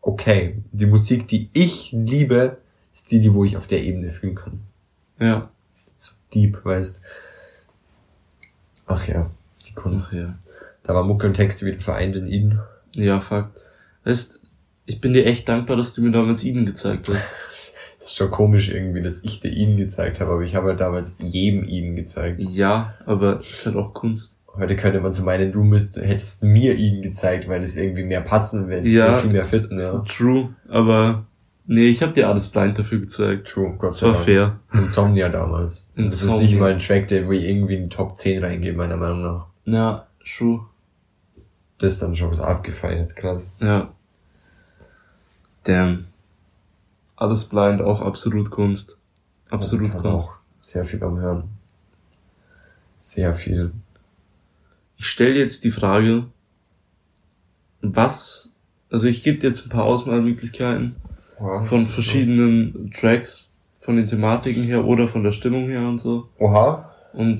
[0.00, 2.58] okay, die Musik, die ich liebe,
[2.92, 4.60] ist die, die wo ich auf der Ebene fühlen kann.
[5.18, 5.50] Ja.
[5.96, 7.02] So deep, weißt.
[8.86, 9.30] Ach ja,
[9.66, 10.10] die Kunst.
[10.10, 10.34] Ach ja.
[10.84, 12.60] Da war Mucke und Texte wieder vereint in ihnen.
[12.94, 13.58] Ja, Fakt.
[14.04, 14.42] Weißt,
[14.86, 17.16] ich bin dir echt dankbar, dass du mir damals Eden gezeigt hast.
[17.96, 20.80] Das ist schon komisch irgendwie, dass ich dir ihn gezeigt habe, aber ich habe halt
[20.80, 22.38] damals jedem ihn gezeigt.
[22.38, 24.36] Ja, aber es ist halt auch Kunst.
[24.54, 28.20] Heute könnte man so meinen, du müsst, hättest mir ihn gezeigt, weil es irgendwie mehr
[28.20, 29.14] passen wäre, Ja.
[29.14, 30.00] viel mehr fitten, ja.
[30.00, 31.24] True, aber
[31.66, 33.48] nee, ich habe dir alles blind dafür gezeigt.
[33.48, 34.24] True, Gott sei war Dank.
[34.26, 34.60] fair.
[34.74, 35.88] Insomnia damals.
[35.96, 36.42] Das ist Insomnia.
[36.42, 39.22] nicht mal ein Track, der wo ich irgendwie in die Top 10 reingehe, meiner Meinung
[39.22, 39.46] nach.
[39.64, 40.60] Ja, true.
[41.84, 43.52] Das dann schon was abgefeiert, krass.
[43.60, 43.92] Ja.
[45.64, 46.06] Damn.
[47.14, 48.96] Alles blind, auch absolut Kunst.
[49.50, 50.30] Absolut Momentan Kunst.
[50.30, 51.44] auch sehr viel am Hören.
[52.98, 53.72] Sehr viel.
[54.96, 56.24] Ich stelle jetzt die Frage,
[57.82, 58.54] was,
[58.90, 60.96] also ich gebe dir jetzt ein paar Auswahlmöglichkeiten
[61.66, 66.30] von verschiedenen Tracks, von den Thematiken her oder von der Stimmung her und so.
[66.38, 66.94] Oha.
[67.12, 67.38] Und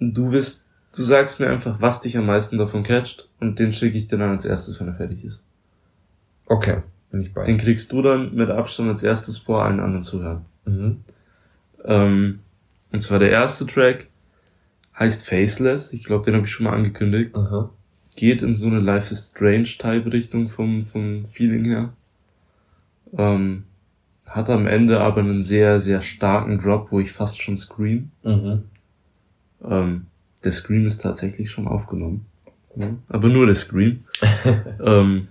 [0.00, 0.65] du wirst,
[0.96, 4.18] du sagst mir einfach, was dich am meisten davon catcht und den schicke ich dir
[4.18, 5.44] dann als erstes, wenn er fertig ist.
[6.46, 7.44] Okay, bin ich bei.
[7.44, 10.44] Den kriegst du dann mit Abstand als erstes vor allen anderen zu hören.
[10.64, 11.00] Mhm.
[11.84, 12.40] Ähm,
[12.92, 14.08] und zwar der erste Track
[14.98, 15.92] heißt Faceless.
[15.92, 17.36] Ich glaube, den habe ich schon mal angekündigt.
[17.36, 17.68] Aha.
[18.14, 21.92] Geht in so eine Life is Strange Type Richtung vom, vom Feeling her.
[23.16, 23.64] Ähm,
[24.24, 28.10] hat am Ende aber einen sehr, sehr starken Drop, wo ich fast schon scream.
[28.22, 28.64] Mhm.
[29.62, 30.06] Ähm,
[30.44, 32.26] der Scream ist tatsächlich schon aufgenommen.
[32.76, 34.04] Ja, aber nur der Scream.
[34.84, 35.28] ähm,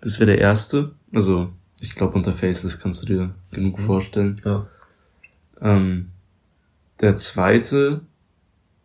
[0.00, 0.92] das wäre der erste.
[1.14, 3.82] Also, ich glaube, unter Faceless kannst du dir genug Mhm.
[3.82, 4.40] vorstellen.
[4.44, 4.66] Ja.
[5.60, 6.08] Ähm,
[7.00, 8.00] der zweite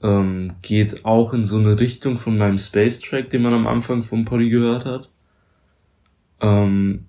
[0.04, 4.04] ähm, geht auch in so eine Richtung von meinem Space Track, den man am Anfang
[4.04, 5.10] vom Poddy gehört hat.
[6.40, 7.06] Ähm,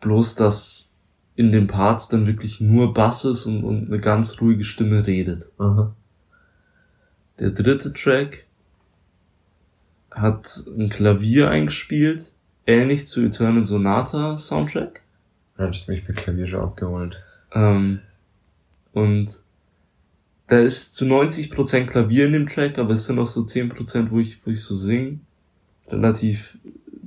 [0.00, 0.91] bloß, dass
[1.34, 5.46] in den Parts dann wirklich nur Bass ist und, und eine ganz ruhige Stimme redet.
[5.58, 5.94] Aha.
[7.38, 8.46] Der dritte Track
[10.10, 12.32] hat ein Klavier eingespielt,
[12.66, 15.02] ähnlich zu Eternal Sonata Soundtrack.
[15.56, 17.22] Hast du mich mit Klavier schon abgeholt.
[17.52, 18.00] Ähm,
[18.92, 19.38] und
[20.48, 24.18] da ist zu 90% Klavier in dem Track, aber es sind auch so 10%, wo
[24.18, 25.20] ich, wo ich so sing.
[25.88, 26.58] Relativ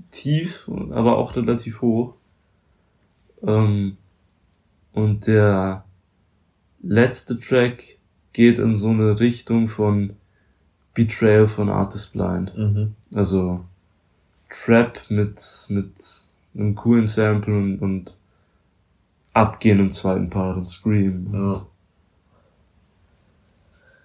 [0.10, 2.16] tief, aber auch relativ hoch.
[3.46, 3.98] Ähm,
[4.96, 5.86] und der
[6.82, 7.84] letzte Track
[8.34, 10.16] geht in so eine Richtung von
[10.94, 12.58] Betrayal von Artist Blind.
[12.58, 12.96] Mhm.
[13.14, 13.66] Also
[14.50, 15.94] Trap mit, mit
[16.56, 18.18] einem coolen Sample und, und
[19.34, 21.30] Abgehen im zweiten Part und Scream.
[21.34, 21.66] Ja.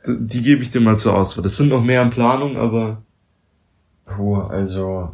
[0.07, 1.42] D- Die gebe ich dir mal zur Auswahl.
[1.42, 3.03] Das sind noch mehr in Planung, aber
[4.05, 5.12] Puh, also,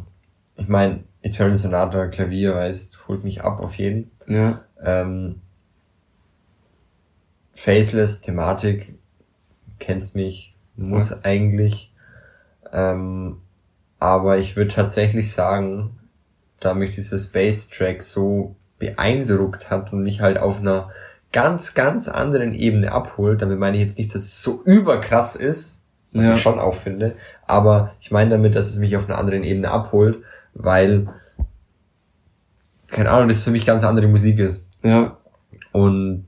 [0.55, 4.11] ich meine, Eternal Sonata Klavier, weißt, holt mich ab auf jeden.
[4.27, 5.41] ja, Ähm,
[7.57, 8.99] Faceless Thematik,
[9.79, 11.91] kennst mich, muss eigentlich.
[12.71, 13.37] Ähm,
[13.97, 15.97] aber ich würde tatsächlich sagen,
[16.59, 20.91] da mich dieser Space Track so beeindruckt hat und mich halt auf einer
[21.31, 25.83] ganz, ganz anderen Ebene abholt, damit meine ich jetzt nicht, dass es so überkrass ist,
[26.13, 26.33] was Ja.
[26.35, 27.15] ich schon auch finde,
[27.47, 30.17] aber ich meine damit, dass es mich auf einer anderen Ebene abholt,
[30.53, 31.09] weil,
[32.87, 34.67] keine Ahnung, das für mich ganz andere Musik ist.
[34.83, 35.17] ja,
[35.71, 36.27] Und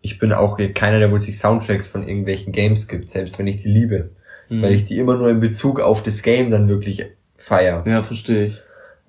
[0.00, 3.58] ich bin auch keiner, der wo sich Soundtracks von irgendwelchen Games gibt, selbst wenn ich
[3.58, 4.10] die liebe.
[4.48, 4.62] mhm.
[4.62, 7.04] Weil ich die immer nur in Bezug auf das Game dann wirklich
[7.36, 7.82] feier.
[7.86, 8.62] ja, verstehe ich.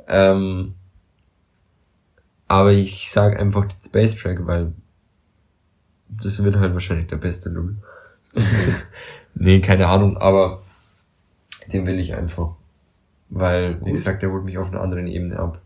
[0.08, 0.74] Ähm,
[2.48, 4.74] aber ich sag einfach den Space Track, weil
[6.10, 7.78] das wird halt wahrscheinlich der beste Lul.
[9.36, 10.64] nee, keine Ahnung, aber
[11.72, 12.56] den will ich einfach.
[13.30, 15.62] Weil, wie gesagt, der holt mich auf einer anderen Ebene ab.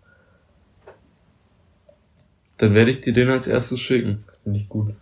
[2.57, 4.19] Dann werde ich dir den als erstes schicken.
[4.43, 4.93] Finde ich gut.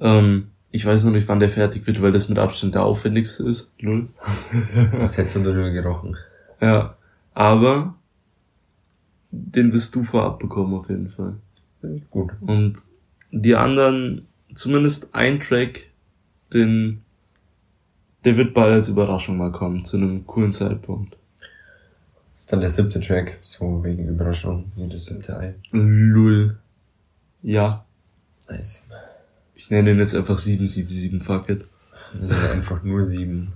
[0.00, 3.48] Ähm, ich weiß noch nicht, wann der fertig wird, weil das mit Abstand der aufwendigste
[3.48, 3.72] ist.
[3.80, 4.08] Null.
[4.92, 6.16] Als hättest du darüber gerochen.
[6.60, 6.96] Ja,
[7.34, 7.94] aber
[9.30, 11.34] den wirst du vorab bekommen auf jeden Fall.
[12.10, 12.32] Gut.
[12.40, 12.76] Und
[13.30, 15.90] die anderen, zumindest ein Track,
[16.52, 17.02] den,
[18.24, 21.16] der wird bald als Überraschung mal kommen, zu einem coolen Zeitpunkt.
[22.36, 25.54] ist dann der siebte Track, so wegen Überraschung, jedes siebte Ei.
[25.70, 26.58] Lull.
[27.42, 27.84] Ja.
[28.48, 28.88] Nice.
[29.58, 31.66] Ich nenne den jetzt einfach 777 Fuck it.
[32.22, 33.52] Ist einfach nur sieben.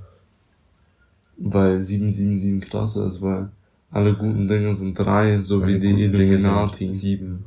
[1.37, 3.51] Weil 777 krasser ist, weil
[3.93, 6.91] alle guten Dinge sind drei, so wie Meine die Illuminati.
[6.91, 7.45] Sieben.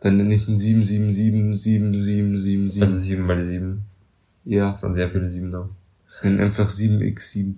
[0.00, 2.80] Dann nenne ich ihn 7777777.
[2.80, 3.82] Also 7 mal die 7.
[4.44, 4.68] Ja.
[4.68, 5.68] Das waren sehr viele 7 da.
[6.08, 7.54] Ich nenne einfach 7x7.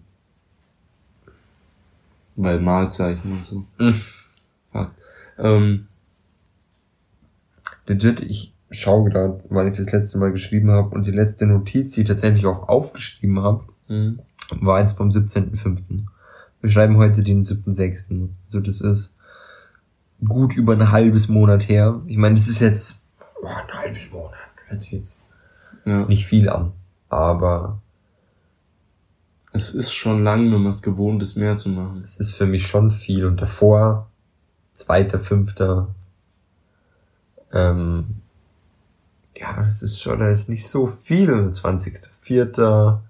[2.36, 3.66] Weil Malzeichen und so.
[3.78, 4.00] Mhm.
[4.72, 4.90] Ja.
[5.38, 5.86] Ähm,
[7.86, 11.92] Legit, ich schaue gerade, weil ich das letzte Mal geschrieben habe und die letzte Notiz,
[11.92, 14.20] die ich tatsächlich auch aufgeschrieben habe, mhm.
[14.60, 16.04] war eins vom 17.05.
[16.60, 18.28] Wir schreiben heute den 7.06.
[18.46, 19.14] So, das ist
[20.24, 22.00] gut über ein halbes Monat her.
[22.06, 23.06] Ich meine, das ist jetzt
[23.42, 24.32] oh, ein halbes Monat.
[24.68, 25.26] Hört sich jetzt
[25.84, 26.06] ja.
[26.06, 26.72] nicht viel an.
[27.08, 27.80] Aber
[29.52, 32.00] Es ist schon lang, wenn man es gewohnt ist, mehr zu machen.
[32.02, 33.24] es ist für mich schon viel.
[33.24, 34.10] Und davor,
[34.72, 35.94] zweiter, fünfter,
[37.52, 38.22] ähm,
[39.36, 41.32] ja, das ist schon, da ist nicht so viel.
[41.32, 41.98] Und 20.
[42.20, 43.02] Vierter,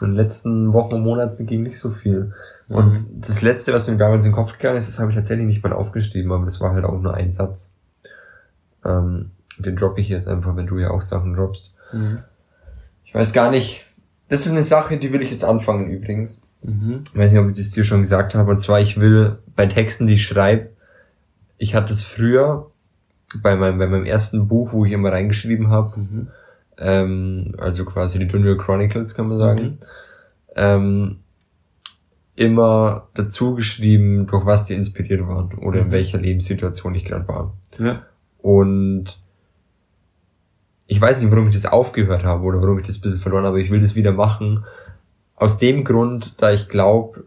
[0.00, 2.32] in den letzten Wochen und Monaten ging nicht so viel.
[2.68, 3.06] Und Mhm.
[3.20, 5.62] das letzte, was mir damals in den Kopf gegangen ist, das habe ich tatsächlich nicht
[5.62, 7.74] mal aufgeschrieben, aber das war halt auch nur ein Satz.
[8.84, 11.70] Ähm, den droppe ich jetzt einfach, wenn du ja auch Sachen droppst.
[11.92, 12.20] Mhm.
[13.04, 13.84] Ich weiß gar nicht.
[14.28, 16.42] Das ist eine Sache, die will ich jetzt anfangen übrigens.
[16.62, 17.02] Mhm.
[17.12, 18.50] Ich weiß nicht, ob ich das dir schon gesagt habe.
[18.52, 20.70] Und zwar, ich will bei Texten, die ich schreibe,
[21.58, 22.70] ich hatte es früher
[23.42, 26.28] bei meinem, bei meinem ersten Buch, wo ich immer reingeschrieben habe, Mhm.
[26.78, 29.78] ähm, also quasi die Dunwell Chronicles, kann man sagen,
[30.56, 31.18] ähm,
[32.36, 35.92] immer dazu geschrieben, durch was die inspiriert waren oder in Mhm.
[35.92, 37.54] welcher Lebenssituation ich gerade war.
[37.78, 38.02] Ja.
[38.38, 39.18] Und
[40.86, 43.44] ich weiß nicht, warum ich das aufgehört habe oder warum ich das ein bisschen verloren
[43.44, 44.64] habe, aber ich will das wieder machen.
[45.36, 47.24] Aus dem Grund, da ich glaube,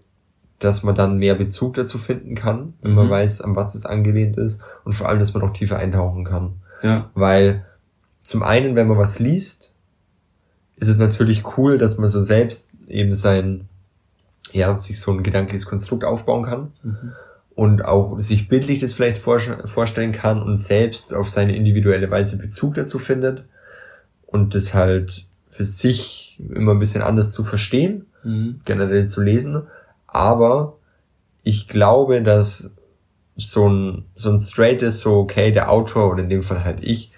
[0.63, 3.11] dass man dann mehr Bezug dazu finden kann, wenn man Mhm.
[3.11, 6.53] weiß, an was das angelehnt ist und vor allem, dass man auch tiefer eintauchen kann.
[6.81, 7.09] Ja.
[7.13, 7.65] Weil
[8.21, 9.75] zum einen, wenn man was liest,
[10.77, 13.67] ist es natürlich cool, dass man so selbst eben sein,
[14.51, 17.11] ja, sich so ein gedankliches Konstrukt aufbauen kann Mhm.
[17.55, 22.37] und auch sich bildlich das vielleicht vorsch- vorstellen kann und selbst auf seine individuelle Weise
[22.37, 23.43] Bezug dazu findet
[24.27, 28.61] und das halt für sich immer ein bisschen anders zu verstehen, Mhm.
[28.65, 29.63] generell zu lesen.
[30.13, 30.77] Aber
[31.43, 32.75] ich glaube, dass
[33.35, 37.11] so ein, so ein straightes, so okay, der Autor oder in dem Fall halt ich,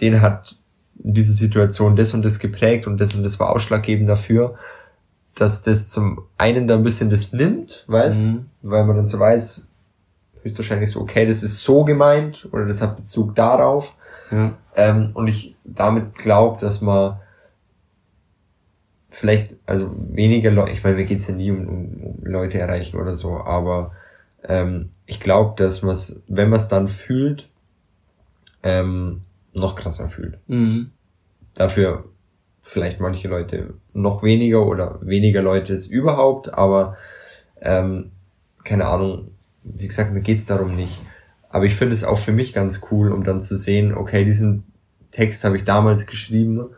[0.00, 0.56] den hat
[0.94, 4.56] diese Situation das und das geprägt und das und das war ausschlaggebend dafür,
[5.36, 8.46] dass das zum einen da ein bisschen das nimmt, weißt, Mhm.
[8.62, 9.70] weil man dann so weiß,
[10.42, 13.94] höchstwahrscheinlich so, okay, das ist so gemeint oder das hat Bezug darauf.
[14.30, 14.54] Ja.
[14.74, 17.20] Ähm, und ich damit glaube, dass man
[19.14, 22.98] vielleicht, also weniger Leute, ich meine, mir geht's ja nie um, um, um Leute erreichen
[22.98, 23.92] oder so, aber
[24.42, 27.48] ähm, ich glaube, dass man es, wenn man es dann fühlt,
[28.62, 29.22] ähm,
[29.56, 30.38] noch krasser fühlt.
[30.48, 30.90] Mhm.
[31.54, 32.04] Dafür
[32.62, 36.96] vielleicht manche Leute noch weniger oder weniger Leute es überhaupt, aber
[37.60, 38.10] ähm,
[38.64, 39.30] keine Ahnung,
[39.62, 41.00] wie gesagt, mir geht's darum nicht.
[41.48, 44.64] Aber ich finde es auch für mich ganz cool, um dann zu sehen, okay, diesen
[45.12, 46.70] Text habe ich damals geschrieben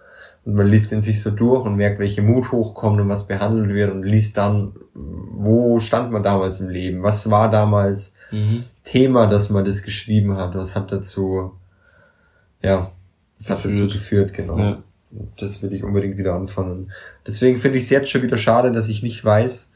[0.47, 3.69] und man liest ihn sich so durch und merkt, welche Mut hochkommt und was behandelt
[3.69, 8.65] wird und liest dann, wo stand man damals im Leben, was war damals Mhm.
[8.85, 11.53] Thema, dass man das geschrieben hat, was hat dazu,
[12.63, 12.91] ja,
[13.39, 13.93] was hat dazu Geführt.
[13.93, 14.59] geführt, genau.
[14.59, 14.83] Ja.
[15.37, 16.91] Das will ich unbedingt wieder anfangen.
[17.27, 19.75] Deswegen finde ich es jetzt schon wieder schade, dass ich nicht weiß,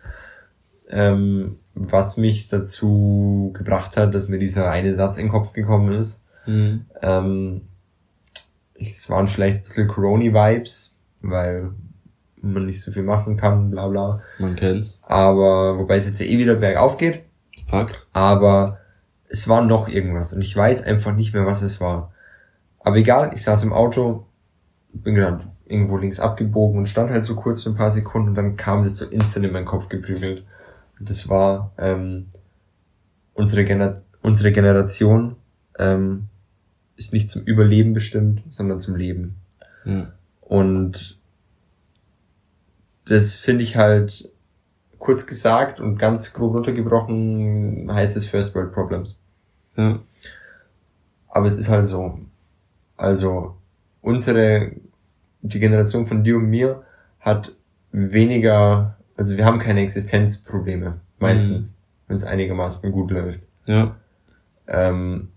[0.90, 5.92] ähm, was mich dazu gebracht hat, dass mir dieser eine Satz in den Kopf gekommen
[5.92, 6.24] ist.
[6.46, 6.86] Mhm.
[7.00, 7.62] Ähm,
[8.80, 11.70] es waren vielleicht ein bisschen Corona-Vibes, weil
[12.42, 14.22] man nicht so viel machen kann, bla bla.
[14.38, 15.00] Man kennt's.
[15.02, 17.22] Aber wobei es jetzt ja eh wieder bergauf geht.
[17.66, 18.06] Fakt.
[18.12, 18.78] Aber
[19.28, 22.12] es war noch irgendwas und ich weiß einfach nicht mehr, was es war.
[22.80, 24.26] Aber egal, ich saß im Auto,
[24.92, 28.34] bin gerade irgendwo links abgebogen und stand halt so kurz für ein paar Sekunden und
[28.34, 30.44] dann kam das so instant in meinen Kopf geprügelt.
[30.98, 32.26] Und das war ähm,
[33.34, 35.36] unsere, Gener unsere Generation
[35.78, 36.28] ähm,
[37.00, 39.36] ist nicht zum Überleben bestimmt, sondern zum Leben.
[39.86, 40.12] Ja.
[40.42, 41.18] Und
[43.06, 44.30] das finde ich halt
[44.98, 49.18] kurz gesagt und ganz grob runtergebrochen heißt es First World Problems.
[49.76, 49.98] Ja.
[51.28, 52.20] Aber es ist halt so.
[52.98, 53.56] Also
[54.02, 54.72] unsere,
[55.40, 56.84] die Generation von dir und mir
[57.18, 57.52] hat
[57.92, 61.78] weniger, also wir haben keine Existenzprobleme, meistens,
[62.08, 63.40] wenn es einigermaßen gut läuft.
[63.66, 63.96] Ja.
[64.68, 65.30] Ähm,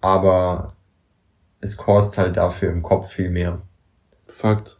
[0.00, 0.74] aber
[1.60, 3.58] es kostet halt dafür im Kopf viel mehr.
[4.26, 4.76] Fakt.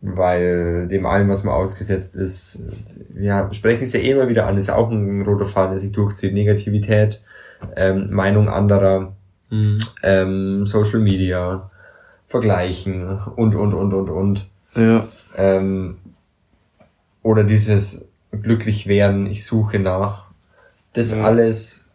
[0.00, 2.62] weil dem allem, was man ausgesetzt ist,
[3.18, 5.80] ja, sprechen es ja eh immer wieder an, ist ja auch ein roter Faden, der
[5.80, 7.20] sich durchzieht, Negativität,
[7.74, 9.12] ähm, Meinung anderer,
[9.50, 9.82] Mhm.
[10.02, 11.70] ähm, Social Media,
[12.28, 14.46] Vergleichen und, und, und, und, und.
[14.76, 15.08] Ja.
[15.34, 15.96] Ähm,
[17.22, 18.08] oder dieses
[18.42, 20.26] glücklich werden, ich suche nach.
[20.92, 21.24] Das Ja.
[21.24, 21.87] alles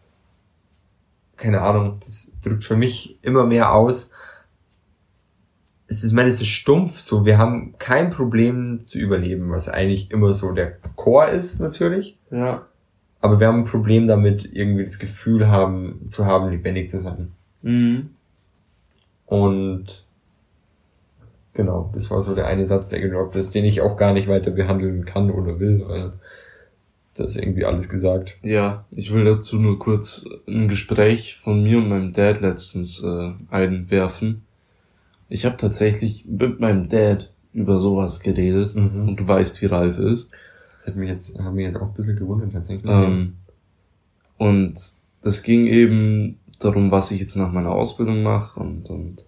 [1.36, 4.10] keine Ahnung, das drückt für mich immer mehr aus.
[5.86, 7.24] Es ist, ich meine, es ist stumpf so.
[7.24, 12.18] Wir haben kein Problem zu überleben, was eigentlich immer so der Chor ist, natürlich.
[12.30, 12.66] Ja.
[13.20, 17.32] Aber wir haben ein Problem damit, irgendwie das Gefühl haben, zu haben, lebendig zu sein.
[17.62, 18.10] Mhm.
[19.26, 20.04] Und
[21.54, 24.28] genau, das war so der eine Satz, der gedroppt ist, den ich auch gar nicht
[24.28, 26.12] weiter behandeln kann oder will, weil
[27.14, 28.38] das ist irgendwie alles gesagt.
[28.42, 33.32] Ja, ich will dazu nur kurz ein Gespräch von mir und meinem Dad letztens äh,
[33.50, 34.42] einwerfen.
[35.28, 39.08] Ich habe tatsächlich mit meinem Dad über sowas geredet Mhm.
[39.08, 40.30] und du weißt, wie Ralf ist.
[40.78, 42.90] Das hat mich jetzt, hat mich jetzt auch ein bisschen gewundert tatsächlich.
[42.90, 43.34] Ähm,
[44.36, 44.74] und
[45.22, 49.24] es ging eben darum, was ich jetzt nach meiner Ausbildung mache und, und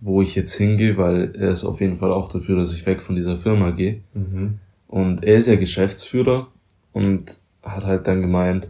[0.00, 3.02] wo ich jetzt hingehe, weil er ist auf jeden Fall auch dafür, dass ich weg
[3.02, 4.00] von dieser Firma gehe.
[4.14, 4.58] Mhm.
[4.88, 6.48] Und er ist ja Geschäftsführer
[6.92, 8.68] und hat halt dann gemeint,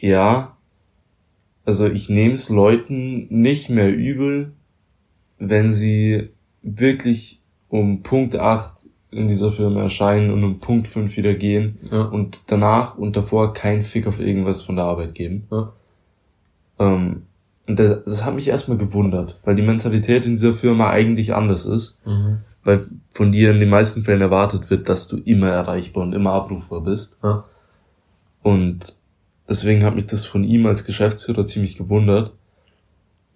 [0.00, 0.56] ja,
[1.64, 4.52] also ich nehme es Leuten nicht mehr übel,
[5.38, 6.30] wenn sie
[6.62, 12.02] wirklich um Punkt 8 in dieser Firma erscheinen und um Punkt 5 wieder gehen Ja.
[12.02, 15.46] und danach und davor keinen Fick auf irgendwas von der Arbeit geben.
[15.50, 15.72] Ja.
[16.78, 17.22] Ähm,
[17.66, 21.66] und das, das hat mich erstmal gewundert, weil die Mentalität in dieser Firma eigentlich anders
[21.66, 22.38] ist, Mhm.
[22.64, 26.32] Weil von dir in den meisten Fällen erwartet wird, dass du immer erreichbar und immer
[26.32, 27.18] abrufbar bist.
[27.22, 27.44] Ja.
[28.42, 28.94] Und
[29.48, 32.32] deswegen hat mich das von ihm als Geschäftsführer ziemlich gewundert.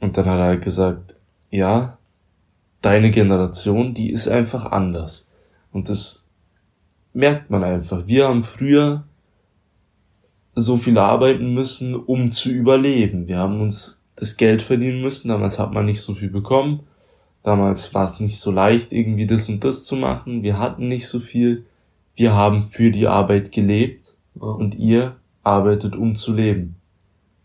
[0.00, 1.16] Und dann hat er halt gesagt,
[1.50, 1.98] ja,
[2.80, 5.30] deine Generation, die ist einfach anders.
[5.72, 6.28] Und das
[7.12, 8.06] merkt man einfach.
[8.06, 9.04] Wir haben früher
[10.54, 13.26] so viel arbeiten müssen, um zu überleben.
[13.26, 15.28] Wir haben uns das Geld verdienen müssen.
[15.28, 16.80] Damals hat man nicht so viel bekommen.
[17.42, 20.42] Damals war es nicht so leicht, irgendwie das und das zu machen.
[20.42, 21.66] Wir hatten nicht so viel.
[22.14, 26.76] Wir haben für die Arbeit gelebt und ihr arbeitet, um zu leben.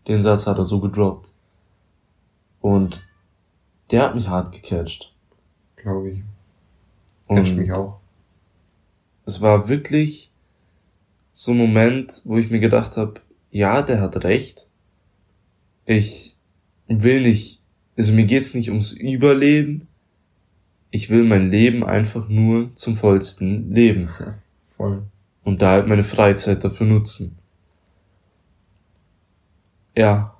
[0.06, 1.32] Den Satz hat er so gedroppt.
[2.60, 3.02] Und
[3.90, 5.14] der hat mich hart gecatcht.
[5.76, 6.22] Glaube ich.
[7.28, 8.00] Catcht mich auch.
[9.26, 10.32] es war wirklich
[11.32, 13.20] so ein Moment, wo ich mir gedacht habe,
[13.50, 14.70] ja, der hat recht.
[15.84, 16.36] Ich
[16.86, 17.57] will nicht,
[17.98, 19.88] also mir geht's nicht ums Überleben.
[20.90, 24.08] Ich will mein Leben einfach nur zum vollsten leben
[24.76, 25.02] Voll.
[25.44, 27.36] und da halt meine Freizeit dafür nutzen.
[29.96, 30.34] Ja,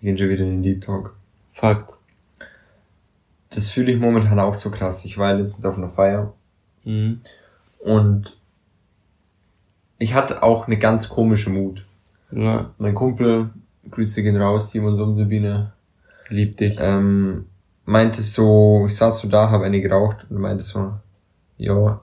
[0.00, 1.14] Wir gehen schon wieder in den Deep Talk.
[1.52, 1.94] Fakt.
[3.50, 5.04] Das fühle ich momentan auch so krass.
[5.04, 6.34] Ich war ja letztens auf einer Feier
[6.84, 7.20] Mhm.
[7.78, 8.36] und
[9.98, 11.86] ich hatte auch eine ganz komische Mut.
[12.30, 13.50] Ja, Mein Kumpel,
[13.90, 15.72] Grüße gehen raus, Simon Sumsebine,
[16.28, 16.78] lieb dich.
[16.80, 17.46] ähm,
[17.84, 20.94] meinte so, ich saß so da, habe eine geraucht und meinte so,
[21.56, 22.00] ja,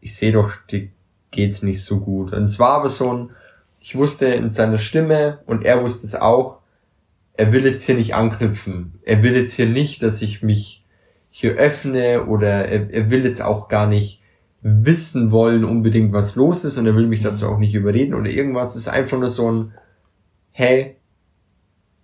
[0.00, 0.88] ich sehe doch, dir
[1.30, 2.32] geht's nicht so gut.
[2.32, 3.30] Und es war aber so ein,
[3.78, 6.58] ich wusste in seiner Stimme und er wusste es auch,
[7.34, 8.98] er will jetzt hier nicht anknüpfen.
[9.02, 10.84] Er will jetzt hier nicht, dass ich mich
[11.30, 14.20] hier öffne oder er, er will jetzt auch gar nicht
[14.62, 18.28] wissen wollen unbedingt, was los ist und er will mich dazu auch nicht überreden oder
[18.28, 18.70] irgendwas.
[18.70, 19.74] Es ist einfach nur so ein,
[20.50, 20.96] hey,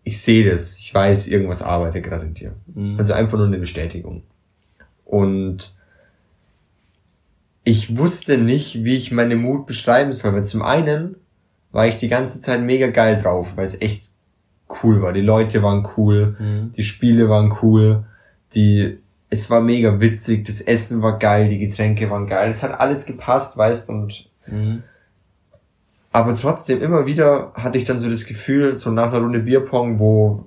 [0.06, 2.54] ich sehe das, ich weiß, irgendwas arbeitet gerade in dir.
[2.72, 2.96] Mhm.
[2.96, 4.22] Also einfach nur eine Bestätigung.
[5.04, 5.74] Und
[7.64, 11.16] ich wusste nicht, wie ich meine Mut beschreiben soll, weil zum einen
[11.72, 14.08] war ich die ganze Zeit mega geil drauf, weil es echt
[14.80, 15.12] cool war.
[15.12, 16.70] Die Leute waren cool, Mhm.
[16.70, 18.04] die Spiele waren cool,
[18.54, 18.98] die,
[19.28, 23.06] es war mega witzig, das Essen war geil, die Getränke waren geil, es hat alles
[23.06, 24.84] gepasst, weißt, und Mhm.
[26.16, 29.98] Aber trotzdem immer wieder hatte ich dann so das Gefühl, so nach einer Runde Bierpong,
[29.98, 30.46] wo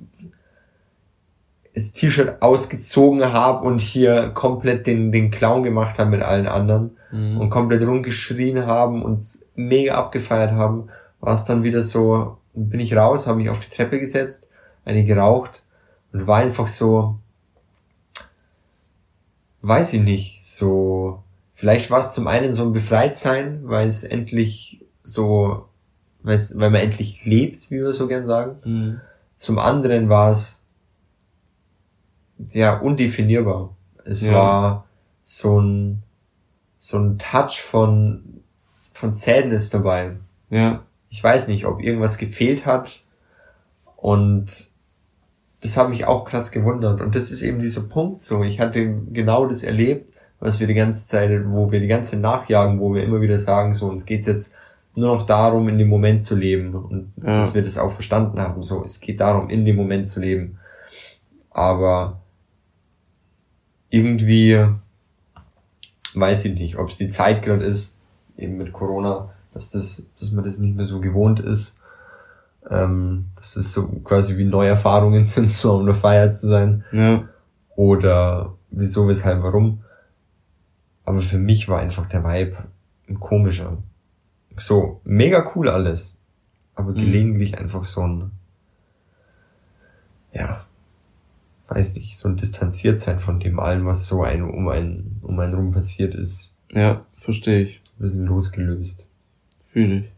[1.74, 6.98] das T-Shirt ausgezogen habe und hier komplett den, den Clown gemacht habe mit allen anderen
[7.12, 7.40] Mhm.
[7.40, 9.24] und komplett rumgeschrien haben und
[9.56, 10.90] mega abgefeiert haben,
[11.20, 14.50] war es dann wieder so, bin ich raus, habe mich auf die Treppe gesetzt,
[14.86, 15.64] eine geraucht
[16.14, 17.18] und war einfach so,
[19.62, 24.86] weiß ich nicht, so, vielleicht war es zum einen so ein Befreitsein, weil es endlich
[25.10, 25.68] so,
[26.22, 28.58] weil, es, weil man endlich lebt, wie wir so gern sagen.
[28.64, 29.02] Mhm.
[29.34, 30.62] Zum anderen war es
[32.54, 33.76] ja undefinierbar.
[34.06, 34.34] Es Ja.
[34.34, 34.86] war
[35.24, 36.04] so ein
[36.78, 38.42] so ein Touch von
[38.94, 40.18] von Sadness dabei.
[40.50, 40.84] Ja.
[41.10, 43.02] Ich weiß nicht, ob irgendwas gefehlt hat
[43.96, 44.68] und
[45.62, 48.44] das hat mich auch krass gewundert und das ist eben dieser Punkt so.
[48.44, 52.80] Ich hatte genau das erlebt, was wir die ganze Zeit, wo wir die ganze nachjagen,
[52.80, 54.56] wo wir immer wieder sagen, so uns geht's jetzt
[55.00, 57.38] nur noch darum, in dem Moment zu leben und Ja.
[57.38, 58.62] dass wir das auch verstanden haben.
[58.64, 60.58] So, es geht darum, in dem Moment zu leben.
[61.52, 62.20] Aber
[63.90, 64.66] irgendwie
[66.14, 67.98] weiß ich nicht, ob es die Zeit gerade ist,
[68.38, 71.78] eben mit Corona, dass das, dass man das nicht mehr so gewohnt ist.
[72.70, 76.84] Ähm, das ist so quasi wie Neuerfahrungen sind, so um eine Feier zu sein.
[76.92, 77.24] Ja.
[77.76, 79.84] Oder wieso, weshalb, warum.
[81.06, 82.58] Aber für mich war einfach der Vibe
[83.08, 83.78] ein komischer.
[84.60, 86.16] So, mega cool alles.
[86.76, 86.96] Aber Mhm.
[86.96, 88.32] gelegentlich einfach so ein,
[90.34, 90.66] ja,
[91.68, 95.54] weiß nicht, so ein Distanziertsein von dem allen, was so ein, um einen, um einen
[95.54, 96.52] rum passiert ist.
[96.72, 97.82] Ja, verstehe ich.
[97.98, 99.06] Ein bisschen losgelöst.
[99.66, 100.12] Fühle ich.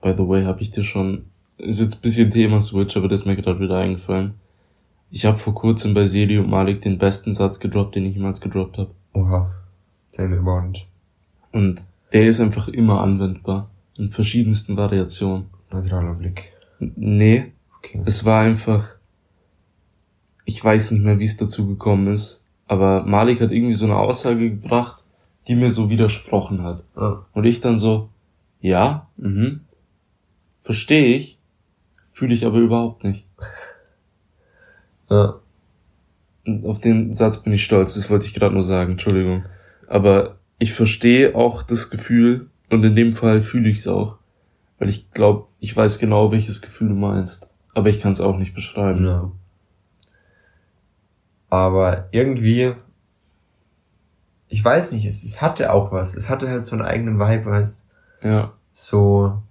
[0.00, 1.26] By the way, habe ich dir schon,
[1.58, 4.34] ist jetzt ein bisschen Thema-Switch, aber das ist mir gerade wieder eingefallen.
[5.10, 8.40] Ich habe vor kurzem bei Seli und Malik den besten Satz gedroppt, den ich jemals
[8.40, 8.90] gedroppt habe.
[9.12, 9.52] Oha.
[10.12, 10.86] Tell me about it.
[11.52, 11.80] Und
[12.12, 13.70] der ist einfach immer anwendbar.
[13.96, 15.46] In verschiedensten Variationen.
[15.70, 16.52] Neutraler Blick.
[16.78, 18.02] Nee, Okay.
[18.04, 18.96] es war einfach,
[20.44, 23.96] ich weiß nicht mehr, wie es dazu gekommen ist, aber Malik hat irgendwie so eine
[23.96, 25.02] Aussage gebracht,
[25.48, 26.84] die mir so widersprochen hat.
[26.94, 28.10] Ah, Und ich dann so,
[28.60, 29.60] ja, mhm,
[30.60, 31.38] verstehe ich,
[32.10, 33.26] fühle ich aber überhaupt nicht.
[35.10, 35.36] ja.
[36.64, 39.44] Auf den Satz bin ich stolz, das wollte ich gerade nur sagen, Entschuldigung.
[39.86, 44.18] Aber ich verstehe auch das Gefühl und in dem Fall fühle ich es auch.
[44.78, 47.50] Weil ich glaube, ich weiß genau, welches Gefühl du meinst.
[47.74, 49.06] Aber ich kann es auch nicht beschreiben.
[49.06, 49.32] Ja.
[51.48, 52.74] Aber irgendwie,
[54.48, 56.14] ich weiß nicht, es, es hatte auch was.
[56.14, 57.84] Es hatte halt so einen eigenen Vibe, weißt
[58.22, 59.42] Ja, so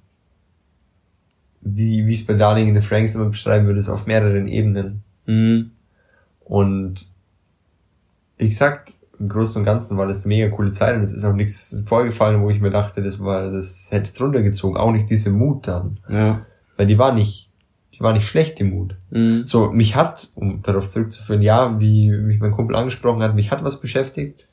[1.61, 5.03] wie wie es bei Darling in the Franks immer beschreiben würde, so auf mehreren Ebenen.
[5.25, 5.71] mhm.
[6.45, 7.07] Und
[8.37, 11.23] wie gesagt, im Großen und Ganzen war das eine mega coole Zeit und es ist
[11.25, 14.77] auch nichts vorgefallen, wo ich mir dachte, das war, das hätte es runtergezogen.
[14.77, 15.99] Auch nicht diese Mut dann.
[16.09, 16.45] ja,
[16.77, 17.49] Weil die war nicht,
[17.93, 18.95] die war nicht schlecht, die Mut.
[19.09, 19.45] mhm.
[19.45, 23.63] So, mich hat, um darauf zurückzuführen, ja, wie mich mein Kumpel angesprochen hat, mich hat
[23.63, 24.47] was beschäftigt.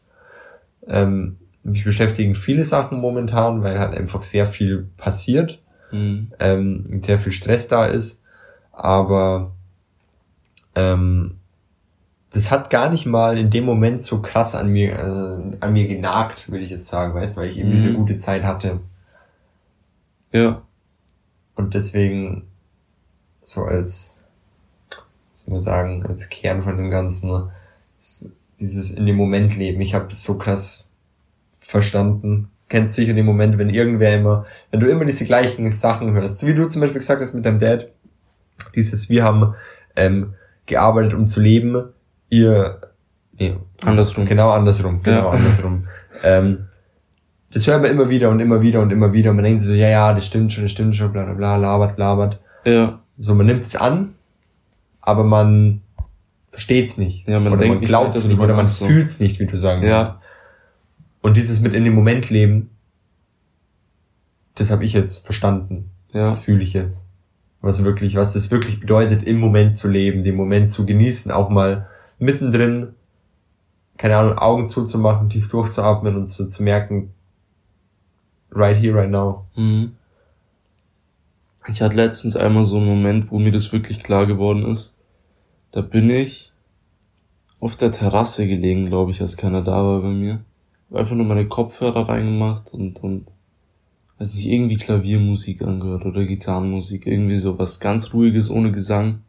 [0.88, 5.60] Ähm, mich beschäftigen viele Sachen momentan, weil halt einfach sehr viel passiert,
[5.92, 6.32] Mhm.
[6.40, 8.24] ähm, und sehr viel Stress da ist.
[8.72, 9.52] Aber
[10.74, 11.38] ähm,
[12.36, 15.88] das hat gar nicht mal in dem Moment so krass an mir, äh, an mir
[15.88, 17.74] genagt, will ich jetzt sagen, weißt, weil ich eben Mhm.
[17.74, 18.80] diese gute Zeit hatte.
[20.32, 20.62] ja,
[21.54, 22.46] Und deswegen
[23.40, 24.22] so als,
[25.34, 27.52] soll man sagen, als Kern von dem Ganzen, ne,
[28.58, 29.80] dieses in dem Moment leben.
[29.80, 30.90] Ich habe das so krass
[31.60, 32.50] verstanden.
[32.68, 36.46] Kennst sicher den Moment, wenn irgendwer immer, wenn du immer diese gleichen Sachen hörst, so
[36.46, 37.88] wie du zum Beispiel gesagt hast mit deinem Dad,
[38.74, 39.54] dieses, wir haben
[39.94, 40.34] ähm,
[40.66, 41.90] gearbeitet, um zu leben,
[42.30, 42.80] ihr,
[43.38, 43.54] nee,
[43.84, 44.26] Andersrum.
[44.26, 45.30] genau andersrum, genau Ja.
[45.30, 45.86] andersrum.
[46.22, 46.66] ähm,
[47.52, 49.68] das hört man immer wieder und immer wieder und immer wieder und man denkt sich
[49.68, 52.40] so, ja, ja, das stimmt schon, das stimmt schon, bla bla bla, labert, labert.
[52.64, 54.14] ja, So, man nimmt es an,
[55.00, 55.80] aber man
[56.50, 57.26] versteht's nicht.
[57.28, 58.84] Ja, man oder man nicht glaubt es nicht, drüber oder man so.
[58.86, 59.98] fühlt's nicht, wie du sagen Ja.
[59.98, 60.12] willst.
[61.22, 62.70] Und dieses mit in dem Moment leben,
[64.54, 65.90] das habe ich jetzt verstanden.
[66.12, 67.06] ja, Das fühle ich jetzt.
[67.60, 71.48] Was wirklich, was es wirklich bedeutet, im Moment zu leben, den Moment zu genießen, auch
[71.50, 71.88] mal
[72.18, 72.94] mittendrin,
[73.96, 77.12] keine Ahnung, Augen zuzumachen, tief durchzuatmen und zu, zu merken,
[78.50, 79.46] right here, right now.
[79.54, 79.92] Mhm.
[81.68, 84.96] Ich hatte letztens einmal so einen Moment, wo mir das wirklich klar geworden ist.
[85.72, 86.52] Da bin ich
[87.58, 90.44] auf der Terrasse gelegen, glaube ich, als keiner da war bei mir.
[90.92, 93.34] Einfach nur meine Kopfhörer reingemacht und, und,
[94.18, 99.22] weiß nicht, irgendwie Klaviermusik angehört oder Gitarrenmusik, irgendwie sowas ganz ruhiges, ohne Gesang.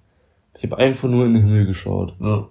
[0.56, 2.16] Ich habe einfach nur in den Himmel geschaut.
[2.20, 2.48] Ja.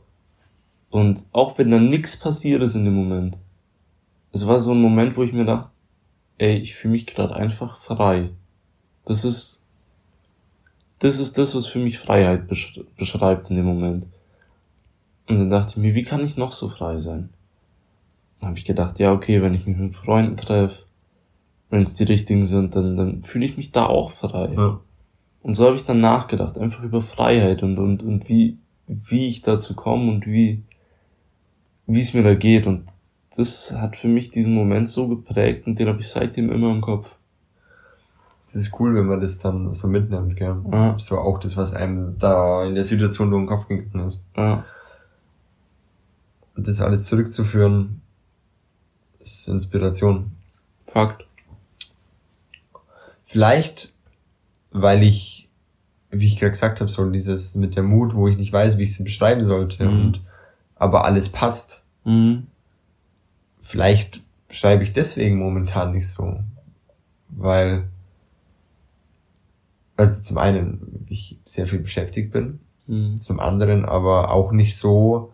[0.96, 3.36] Und auch wenn da nichts passiert ist in dem Moment,
[4.32, 5.68] es war so ein Moment, wo ich mir dachte,
[6.38, 8.30] ey, ich fühle mich gerade einfach frei.
[9.04, 9.62] Das ist,
[11.00, 14.06] das ist das, was für mich Freiheit besch beschreibt in dem Moment.
[15.28, 17.28] Und dann dachte ich mir, wie kann ich noch so frei sein?
[18.40, 20.84] Dann habe ich gedacht, ja, okay, wenn ich mich mit Freunden treffe,
[21.68, 24.54] wenn es die richtigen sind, dann, dann fühle ich mich da auch frei.
[24.56, 24.80] Ja.
[25.42, 29.42] Und so habe ich dann nachgedacht, einfach über Freiheit und, und, und wie, wie ich
[29.42, 30.62] dazu komme und wie,
[31.86, 32.66] wie es mir da geht.
[32.66, 32.86] Und
[33.36, 36.80] das hat für mich diesen Moment so geprägt und den habe ich seitdem immer im
[36.80, 37.08] Kopf.
[38.46, 40.56] Das ist cool, wenn man das dann so mitnimmt, gell.
[40.70, 44.06] Ja, Das war auch das, was einem da in der Situation durch den Kopf gegangen
[44.06, 44.20] ist.
[44.36, 44.64] ja,
[46.56, 48.00] Und das alles zurückzuführen,
[49.18, 50.30] ist Inspiration.
[50.86, 51.24] Fakt.
[53.24, 53.92] Vielleicht,
[54.70, 55.48] weil ich,
[56.10, 58.84] wie ich gerade gesagt habe, so dieses mit der Mut, wo ich nicht weiß, wie
[58.84, 60.00] ich sie beschreiben sollte Mhm.
[60.00, 60.20] und
[60.76, 61.82] aber alles passt.
[62.04, 62.46] Mhm.
[63.62, 66.38] Vielleicht schreibe ich deswegen momentan nicht so,
[67.28, 67.88] weil
[69.96, 73.18] also zum einen ich sehr viel beschäftigt bin, Mhm.
[73.18, 75.32] zum anderen aber auch nicht so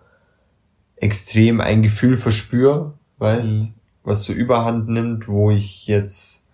[0.97, 3.75] extrem ein Gefühl verspüre, weißt, Mhm.
[4.05, 6.47] was so überhand nimmt, wo ich jetzt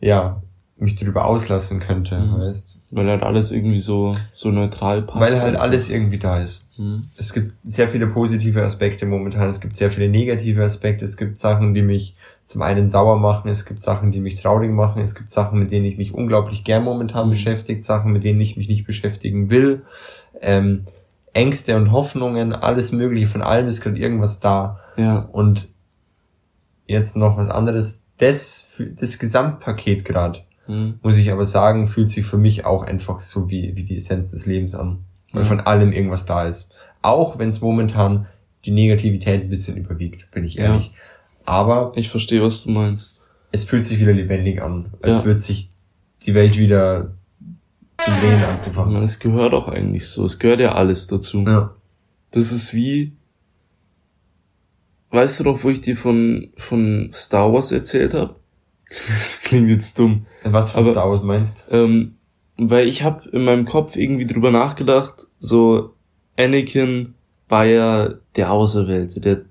[0.00, 0.42] ja,
[0.78, 2.38] mich drüber auslassen könnte, Mhm.
[2.40, 2.78] weißt.
[2.90, 5.18] Weil halt alles irgendwie so, so neutral passt.
[5.32, 6.68] Weil halt alles irgendwie da ist.
[6.76, 7.02] Mhm.
[7.16, 11.38] Es gibt sehr viele positive Aspekte momentan, es gibt sehr viele negative Aspekte, es gibt
[11.38, 15.14] Sachen, die mich zum einen sauer machen, es gibt Sachen, die mich traurig machen, es
[15.14, 17.30] gibt Sachen, mit denen ich mich unglaublich gern momentan Mhm.
[17.30, 19.82] beschäftige, Sachen, mit denen ich mich nicht beschäftigen will,
[20.40, 20.84] ähm,
[21.32, 24.78] Ängste und Hoffnungen, alles mögliche, von allem ist gerade irgendwas da.
[24.96, 25.68] Ja, Und
[26.86, 28.66] jetzt noch was anderes, das,
[28.98, 30.98] das Gesamtpaket gerade, mhm.
[31.02, 34.30] muss ich aber sagen, fühlt sich für mich auch einfach so wie, wie die Essenz
[34.30, 35.00] des Lebens an.
[35.32, 35.48] Weil Ja.
[35.48, 36.70] von allem irgendwas da ist.
[37.02, 38.26] Auch wenn es momentan
[38.64, 40.64] die Negativität ein bisschen überwiegt, bin ich Ja.
[40.64, 40.92] ehrlich.
[41.44, 43.20] Aber ich verstehe, was du meinst.
[43.52, 45.24] es fühlt sich wieder lebendig an, als Ja.
[45.26, 45.70] würde sich
[46.22, 47.14] die Welt wieder
[48.04, 48.92] zum Drehen Ich anzufangen.
[48.92, 50.24] meine, es gehört auch eigentlich so.
[50.24, 51.38] Es gehört ja alles dazu.
[51.40, 51.74] Ja.
[52.32, 53.12] Das ist wie,
[55.10, 58.36] weißt du doch, wo ich dir von, von Star Wars erzählt habe?
[58.88, 60.26] Das klingt jetzt dumm.
[60.44, 61.66] Was für Aber- Star Wars meinst?
[61.70, 62.14] Ähm,
[62.56, 65.94] weil ich habe in meinem Kopf irgendwie drüber nachgedacht, so
[66.38, 67.14] Anakin
[67.48, 69.42] war ja der Auserwählte, der,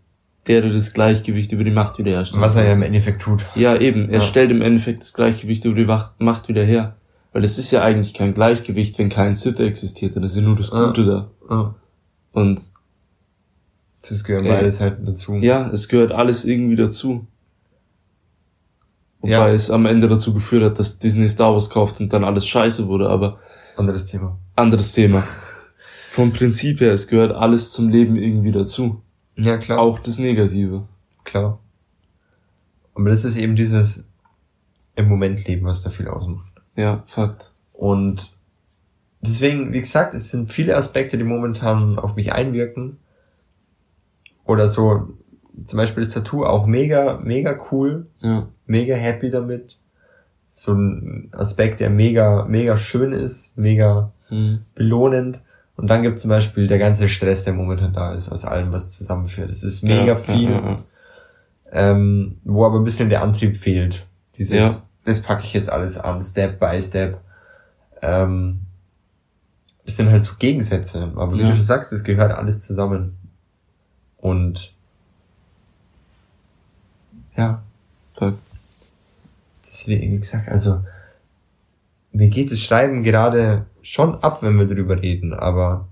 [0.47, 2.41] der das Gleichgewicht über die Macht wiederherstellt.
[2.41, 3.45] Was er ja im Endeffekt tut.
[3.55, 4.09] Ja, eben.
[4.09, 4.21] Er Ja.
[4.21, 5.85] stellt im Endeffekt das Gleichgewicht über die
[6.23, 6.95] Macht wieder her.
[7.33, 10.55] Weil es ist ja eigentlich kein Gleichgewicht, wenn kein Sith existiert, dann ist ja nur
[10.55, 10.85] das Ja.
[10.87, 11.31] Gute da.
[11.49, 11.75] Ja.
[12.31, 12.61] Und
[14.07, 15.35] Das gehören Äh, beide Seiten dazu.
[15.37, 17.25] ja, es gehört alles irgendwie dazu.
[19.25, 19.47] Wobei Ja.
[19.49, 22.87] es am Ende dazu geführt hat, dass Disney Star Wars kauft und dann alles scheiße
[22.87, 23.39] wurde, aber
[23.75, 24.37] Anderes Thema.
[24.55, 25.23] anderes Thema.
[26.11, 29.01] Vom Prinzip her, es gehört alles zum Leben irgendwie dazu.
[29.35, 29.79] Ja, klar.
[29.79, 30.83] Auch das Negative.
[31.25, 31.59] Klar.
[32.93, 34.07] Aber das ist eben dieses
[34.95, 36.49] im Moment leben, was da viel ausmacht.
[36.77, 37.51] Ja, Fakt.
[37.73, 38.31] Und
[39.19, 42.97] deswegen, wie gesagt, es sind viele Aspekte, die momentan auf mich einwirken.
[44.45, 45.09] Oder so,
[45.65, 48.47] zum Beispiel das Tattoo auch mega, mega cool, Ja.
[48.65, 49.77] mega happy damit.
[50.47, 54.61] So ein Aspekt, der mega, mega schön ist, mega Hm.
[54.73, 55.41] belohnend.
[55.77, 58.97] Und dann gibt zum Beispiel der ganze Stress, der momentan da ist, aus allem, was
[58.97, 59.49] zusammenführt.
[59.49, 60.49] Es ist mega ja, viel.
[60.51, 60.79] Ja, ja,
[61.71, 64.05] ähm, wo aber ein bisschen der Antrieb fehlt.
[64.37, 67.19] Dieses, das packe ich jetzt alles an, Step by Step.
[68.01, 68.61] Ähm,
[69.85, 73.17] das sind halt so Gegensätze, aber wie du schon sagst, es gehört alles zusammen.
[74.17, 74.73] Und
[77.37, 77.61] ja,
[78.11, 78.37] Fakt.
[79.63, 80.81] deswegen, wie gesagt, also
[82.11, 85.87] mir geht das Schreiben gerade schon ab, wenn wir drüber reden, aber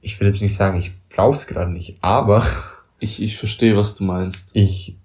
[0.00, 2.46] ich will jetzt nicht sagen, ich brauch's gerade nicht, aber
[3.00, 4.50] Ich, ich verstehe, was du meinst.
[4.54, 4.96] ich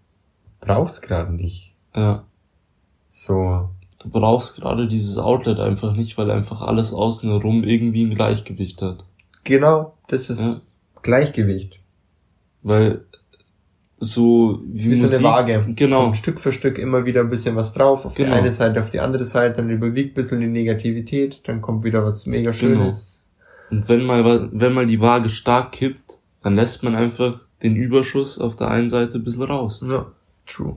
[0.61, 1.75] brauch's gerade nicht.
[1.95, 2.23] Ja.
[3.09, 3.69] So,
[3.99, 8.81] Du brauchst gerade dieses Outlet einfach nicht, weil einfach alles außen herum irgendwie ein Gleichgewicht
[8.81, 9.05] hat.
[9.43, 10.59] genau, das ist Ja.
[11.03, 11.79] Gleichgewicht.
[12.63, 13.05] Weil
[14.04, 15.66] so wie so eine Waage.
[15.76, 16.08] Genau.
[16.08, 18.30] Und Stück für Stück immer wieder ein bisschen was drauf, auf Genau.
[18.32, 21.84] die eine Seite, auf die andere Seite, dann überwiegt ein bisschen die Negativität, dann kommt
[21.84, 22.54] wieder was mega Genau.
[22.82, 23.34] Schönes.
[23.72, 28.39] Und wenn mal, wenn mal die Waage stark kippt, dann lässt man einfach den Überschuss
[28.39, 29.84] auf der einen Seite ein bisschen raus.
[29.88, 30.12] Ja,
[30.45, 30.76] true.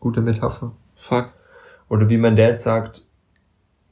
[0.00, 0.72] Gute Metapher.
[0.96, 1.34] Fakt.
[1.88, 3.04] Oder wie mein Dad sagt,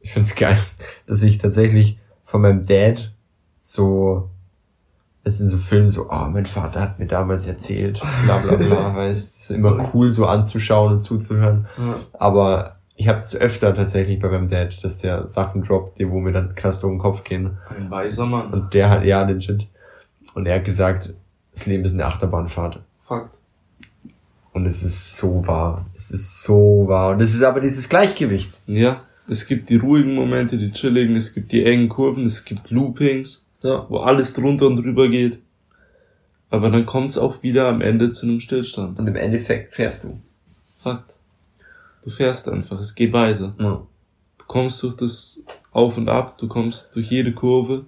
[0.00, 0.58] ich find's geil,
[1.06, 3.12] dass ich tatsächlich von meinem Dad
[3.58, 4.30] so,
[5.26, 8.94] es in so Filmen so, oh, mein Vater hat mir damals erzählt, bla bla bla,
[8.96, 11.66] weißt, es ist immer cool so anzuschauen und zuzuhören.
[11.76, 11.96] Ja.
[12.12, 16.20] Aber ich habe es öfter tatsächlich bei meinem Dad, dass der Sachen droppt, die wo
[16.20, 17.58] mir dann krass durch den Kopf gehen.
[17.68, 18.52] Ein weiser Mann.
[18.52, 19.66] Und der hat, ja, legit.
[20.34, 21.12] Und er hat gesagt,
[21.52, 22.80] das Leben ist eine Achterbahnfahrt.
[23.04, 23.38] Fakt.
[24.52, 25.86] Und es ist so wahr.
[25.96, 27.10] Es ist so wahr.
[27.10, 28.52] Und es ist aber dieses Gleichgewicht.
[28.66, 29.00] Ja.
[29.28, 33.45] Es gibt die ruhigen Momente, die chilligen, es gibt die engen Kurven, es gibt Loopings,
[33.66, 33.86] Ja.
[33.88, 35.38] wo alles drunter und drüber geht.
[36.50, 38.98] Aber dann kommt's auch wieder am Ende zu einem Stillstand.
[38.98, 40.20] Und im Endeffekt fährst du.
[40.82, 41.14] Fakt.
[42.02, 43.54] Du fährst einfach, es geht weiter.
[43.58, 43.84] Ja.
[44.38, 45.42] Du kommst durch das
[45.72, 47.84] Auf und Ab, du kommst durch jede Kurve.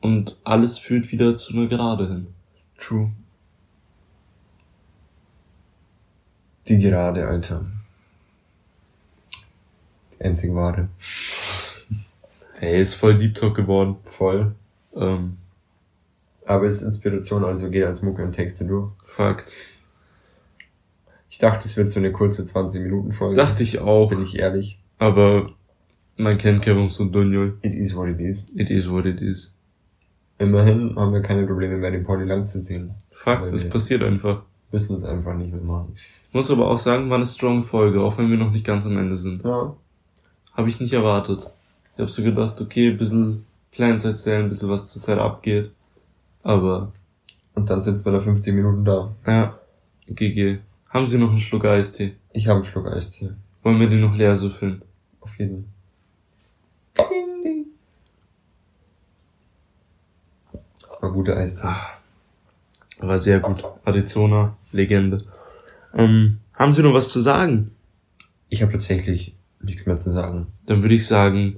[0.00, 2.26] Und alles führt wieder zu einer Gerade hin.
[2.78, 3.12] True.
[6.66, 7.66] Die Gerade, Alter.
[10.18, 10.88] Die einzige Ware.
[12.62, 13.96] Hey, ist voll Deep Talk geworden.
[14.04, 14.54] Voll.
[14.94, 15.36] Ähm,
[16.46, 18.92] Aber es ist Inspiration, also geht als Mucke und Texte durch.
[19.04, 19.52] Fakt.
[21.28, 23.34] Ich dachte, es wird so eine kurze 20-Minuten-Folge.
[23.34, 24.10] Dachte ich auch.
[24.10, 24.78] Bin ich ehrlich.
[24.98, 25.50] Aber
[26.16, 27.58] man kennt Kevin und Dunjol.
[27.62, 28.48] It is what it is.
[28.54, 29.52] It is what it is.
[30.38, 32.94] Immerhin haben wir keine Probleme mehr, den Party lang zu ziehen.
[33.10, 34.42] Fakt, wir- passiert einfach.
[34.70, 35.94] Müssen es einfach nicht mehr machen.
[36.32, 38.96] Muss aber auch sagen, war eine strong Folge, auch wenn wir noch nicht ganz am
[38.96, 39.42] Ende sind.
[39.44, 39.76] Ja.
[40.52, 41.50] Habe ich nicht erwartet.
[41.94, 45.72] Ich habe so gedacht, okay, ein bisschen Plans erzählen, ein bisschen was zur Zeit abgeht.
[46.42, 46.92] Aber
[47.54, 49.14] Und dann sitzen wir da 50 Minuten da.
[49.26, 49.58] Ja,
[50.08, 50.58] GG.
[50.88, 52.14] Haben Sie noch einen Schluck Eistee?
[52.32, 53.32] Ich habe einen Schluck Eistee.
[53.62, 54.82] Wollen wir den noch leer so füllen?
[55.20, 55.66] Auf jeden.
[61.00, 61.68] War guter Eistee.
[62.98, 63.64] War sehr gut.
[63.84, 65.24] Arizona, Legende.
[65.94, 67.72] Ähm, haben Sie noch was zu sagen?
[68.48, 70.46] Ich habe tatsächlich nichts mehr zu sagen.
[70.66, 71.56] Dann würde ich sagen,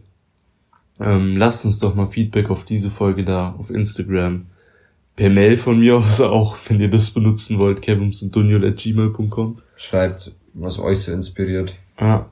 [1.00, 4.46] ähm, lasst uns doch mal Feedback auf diese Folge da auf Instagram.
[5.16, 9.58] Per Mail von mir aus auch, wenn ihr das benutzen wollt, kevumsundunjol.gmail.com.
[9.76, 11.74] Schreibt, was euch so inspiriert.
[11.96, 12.26] Ah,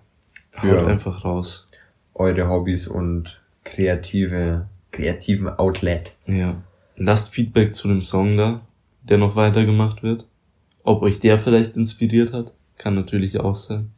[0.51, 1.67] Für- haut einfach raus.
[2.15, 6.15] Eure Hobbys und kreative, kreativen Outlet.
[6.27, 6.57] Ja.
[6.97, 8.61] Lasst Feedback zu dem Song da,
[9.03, 10.27] der noch weitergemacht wird.
[10.85, 13.91] Ob euch der vielleicht inspiriert hat, kann natürlich auch sein.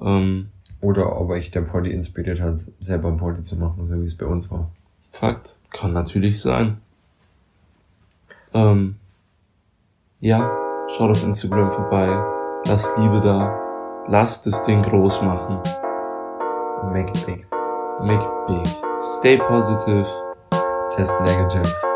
[0.00, 0.48] Ähm,
[0.80, 4.16] Oder ob euch der Poddy inspiriert hat, selber ein Poddy zu machen, so wie es
[4.16, 4.70] bei uns war.
[5.08, 6.78] Fakt, kann natürlich sein.
[8.54, 8.96] Ähm,
[10.20, 10.50] ja,
[10.96, 12.08] schaut auf Instagram vorbei,
[12.66, 13.58] lasst Liebe da,
[14.08, 15.58] lasst das Ding groß machen.
[16.92, 17.46] Make it big.
[18.00, 18.66] Make it big.
[19.00, 20.06] Stay positive
[20.94, 21.88] Test negative.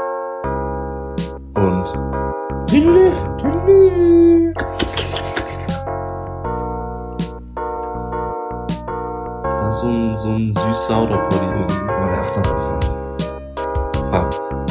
[1.55, 1.87] und
[9.73, 11.87] so ein, so ein süß-sauder Pulli irgendwie.
[11.87, 12.85] War der Achterbahnfahrt.
[14.11, 14.62] Fakt.